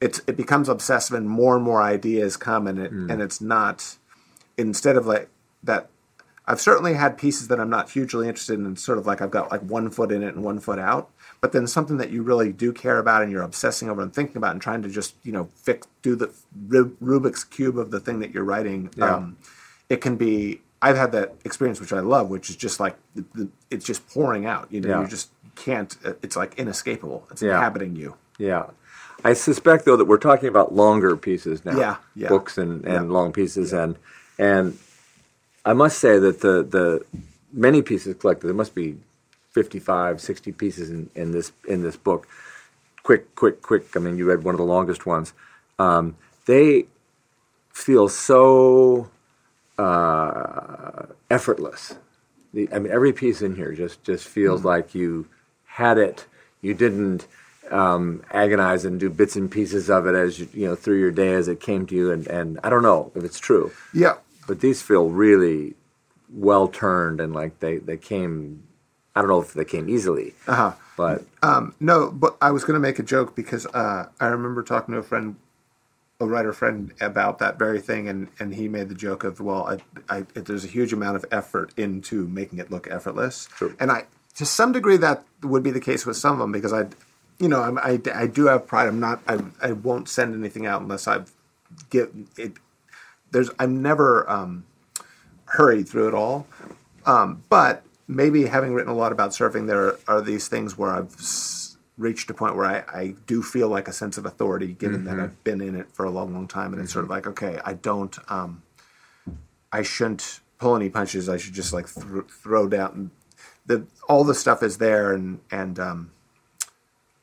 [0.00, 3.96] it's it becomes obsessive and more and more ideas come and it and it's not
[4.56, 5.28] instead of like
[5.62, 5.88] that
[6.50, 9.30] I've certainly had pieces that I'm not hugely interested in and sort of like I've
[9.30, 12.22] got like one foot in it and one foot out but then something that you
[12.22, 15.14] really do care about and you're obsessing over and thinking about and trying to just
[15.22, 16.32] you know fix do the
[17.02, 19.36] Rubik's cube of the thing that you're writing um,
[19.90, 22.96] it can be I've had that experience which I love which is just like
[23.70, 25.02] it's just pouring out you know Yeah.
[25.02, 27.56] you just can't it's like inescapable it's Yeah.
[27.56, 28.66] inhabiting you Yeah.
[29.24, 31.76] I suspect though that we're talking about longer pieces now.
[31.76, 32.28] Yeah, yeah.
[32.28, 33.12] Books and, and Yeah.
[33.12, 33.98] long pieces and
[34.38, 34.78] and
[35.64, 37.04] I must say that the the
[37.52, 38.96] many pieces collected there must be
[39.52, 42.28] 55 60 pieces in, in this in this book.
[43.02, 45.32] Quick quick quick I mean you read one of the longest ones.
[45.78, 46.86] Um, they
[47.72, 49.10] feel so
[49.78, 51.94] uh, effortless.
[52.52, 55.28] The, I mean, every piece in here just just feels like you
[55.66, 56.26] had it.
[56.60, 57.26] You didn't
[57.70, 61.10] um, agonize and do bits and pieces of it as you, you know through your
[61.10, 62.10] day as it came to you.
[62.10, 64.16] And, and I don't know if it's true, yeah
[64.48, 65.74] but these feel really
[66.28, 68.64] well turned and like they they came.
[69.14, 72.74] I don't know if they came easily, uh-huh but Um, no, but I was going
[72.74, 75.36] to make a joke because uh, I remember talking to a friend,
[76.18, 79.80] a writer friend, about that very thing, and, and he made the joke of, well,
[80.08, 83.76] I, I, there's a huge amount of effort into making it look effortless, True.
[83.78, 86.72] and I, to some degree, that would be the case with some of them because
[86.72, 86.86] I,
[87.38, 88.88] you know, I'm, I, I do have pride.
[88.88, 91.32] I'm not, I, I won't send anything out unless I've
[91.90, 92.54] get it.
[93.30, 94.64] There's, I'm never um,
[95.46, 96.46] hurried through it all.
[97.06, 101.14] Um, but maybe having written a lot about surfing, there are these things where I've
[101.96, 105.18] reached a point where I, I do feel like a sense of authority, given that
[105.18, 107.60] I've been in it for a long, long time, and it's sort of like, okay,
[107.64, 108.62] I don't, um,
[109.72, 111.28] I shouldn't pull any punches.
[111.28, 113.10] I should just like thr throw down.
[113.66, 116.10] The all the stuff is there, and and um,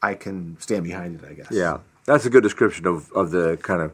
[0.02, 1.28] I can stand behind it.
[1.28, 1.48] I guess.
[1.52, 3.94] Yeah, that's a good description of, of the kind of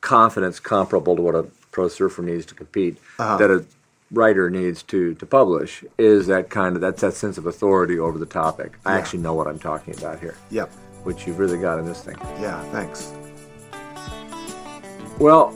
[0.00, 2.96] confidence comparable to what a pro surfer needs to compete.
[3.18, 3.64] That a
[4.12, 8.18] writer needs to to publish is that kind of that's that sense of authority over
[8.18, 8.72] the topic.
[8.84, 8.98] I Yeah.
[8.98, 10.70] actually know what I'm talking about here, Yep.
[11.04, 12.16] which you've really got in this thing.
[12.40, 12.60] Yeah.
[12.72, 13.12] Thanks.
[15.18, 15.54] Well,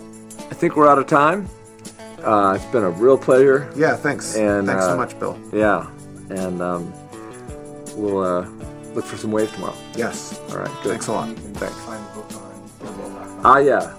[0.50, 1.48] I think we're out of time.
[2.22, 3.68] Uh, it's been a real pleasure.
[3.74, 3.96] Yeah.
[3.96, 4.36] Thanks.
[4.36, 5.38] And, thanks uh, so much, Bill.
[5.52, 5.86] Yeah,
[6.30, 6.92] and um,
[7.96, 8.46] we'll uh,
[8.94, 9.74] look for some waves tomorrow.
[9.96, 10.38] Yes.
[10.50, 10.90] All right, good.
[10.92, 11.28] Thanks a lot.
[11.54, 11.76] Thanks.
[11.80, 13.40] Find the book on Birdwell.com.
[13.44, 13.92] Ah, yeah.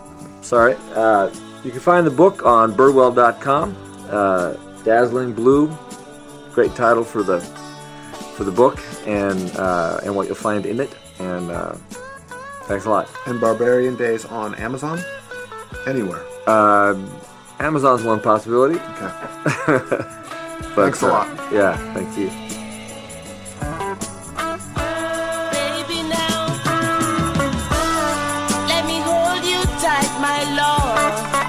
[0.46, 0.76] Sorry.
[0.94, 1.34] Uh,
[1.64, 3.76] you can find the book on birdwell.com.
[4.10, 5.76] Uh, Dazzling Blue.
[6.54, 7.42] Great title for the
[8.38, 10.96] for the book and uh, and what you'll find in it.
[11.18, 11.74] And uh,
[12.66, 13.10] thanks a lot.
[13.26, 15.00] And Barbarian Days on Amazon.
[15.88, 16.24] Anywhere.
[16.46, 16.96] Uh,
[17.60, 18.80] Amazon's one possibility.
[18.80, 20.12] Okay.
[20.74, 21.54] But, Thanks a uh, lot.
[21.54, 22.45] Yeah, thank you.
[30.56, 31.45] Tight,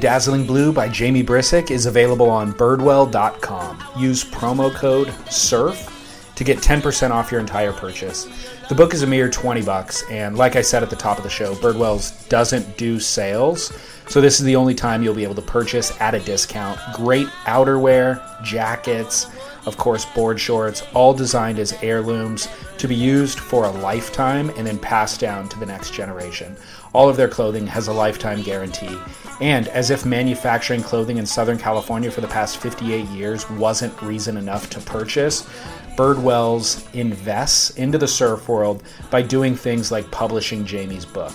[0.00, 3.84] Dazzling Blue by Jamie Brisick is available on birdwell.com.
[3.98, 8.26] Use promo code SURF to get 10% off your entire purchase.
[8.70, 11.24] The book is a mere 20 bucks, and like I said at the top of
[11.24, 13.70] the show, Birdwell's doesn't do sales,
[14.10, 16.80] so this is the only time you'll be able to purchase at a discount.
[16.94, 19.28] Great outerwear, jackets,
[19.66, 22.48] of course, board shorts, all designed as heirlooms
[22.78, 26.56] to be used for a lifetime and then passed down to the next generation.
[26.92, 28.98] All of their clothing has a lifetime guarantee.
[29.40, 34.36] And as if manufacturing clothing in Southern California for the past 58 years wasn't reason
[34.36, 35.48] enough to purchase,
[35.94, 41.32] Birdwells invests into the surf world by doing things like publishing Jamie's book.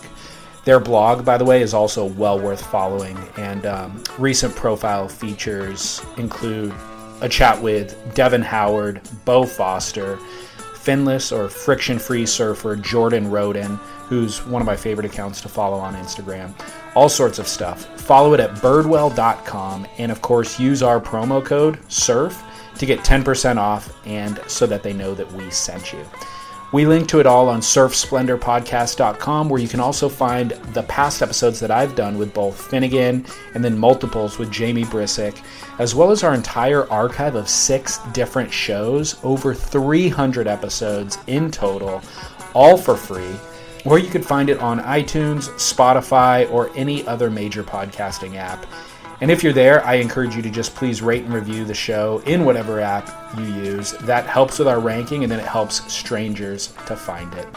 [0.66, 6.02] Their blog, by the way, is also well worth following, and um, recent profile features
[6.18, 6.74] include
[7.22, 10.18] a chat with Devin Howard, Bo Foster,
[10.58, 15.78] finless or friction free surfer Jordan Roden, who's one of my favorite accounts to follow
[15.78, 16.52] on Instagram.
[16.96, 17.86] All sorts of stuff.
[18.02, 22.44] Follow it at birdwell.com, and of course, use our promo code SURF
[22.80, 26.04] to get 10% off and so that they know that we sent you.
[26.76, 31.58] We link to it all on surfsplendorpodcast.com, where you can also find the past episodes
[31.62, 35.42] that I've done with both Finnegan and then multiples with Jamie Brisick,
[35.80, 42.02] as well as our entire archive of six different shows, over 300 episodes in total,
[42.54, 43.40] all for free.
[43.86, 48.66] Or you could find it on iTunes, Spotify, or any other major podcasting app.
[49.22, 52.22] And if you're there, I encourage you to just please rate and review the show
[52.26, 53.92] in whatever app you use.
[54.02, 57.48] That helps with our ranking and then it helps strangers to find it.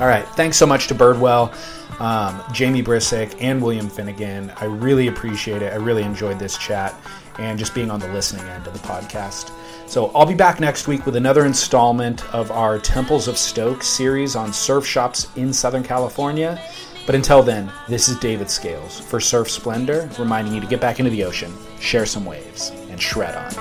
[0.00, 0.26] All right.
[0.30, 1.54] Thanks so much to Birdwell,
[2.00, 4.52] um, Jamie Brisick, and William Finnegan.
[4.56, 5.72] I really appreciate it.
[5.72, 6.94] I really enjoyed this chat
[7.38, 9.52] and just being on the listening end of the podcast.
[9.86, 14.34] So I'll be back next week with another installment of our Temples of Stoke series
[14.34, 16.60] on surf shops in Southern California.
[17.06, 20.98] But until then, this is David Scales for Surf Splendor, reminding you to get back
[20.98, 23.52] into the ocean, share some waves, and shred on.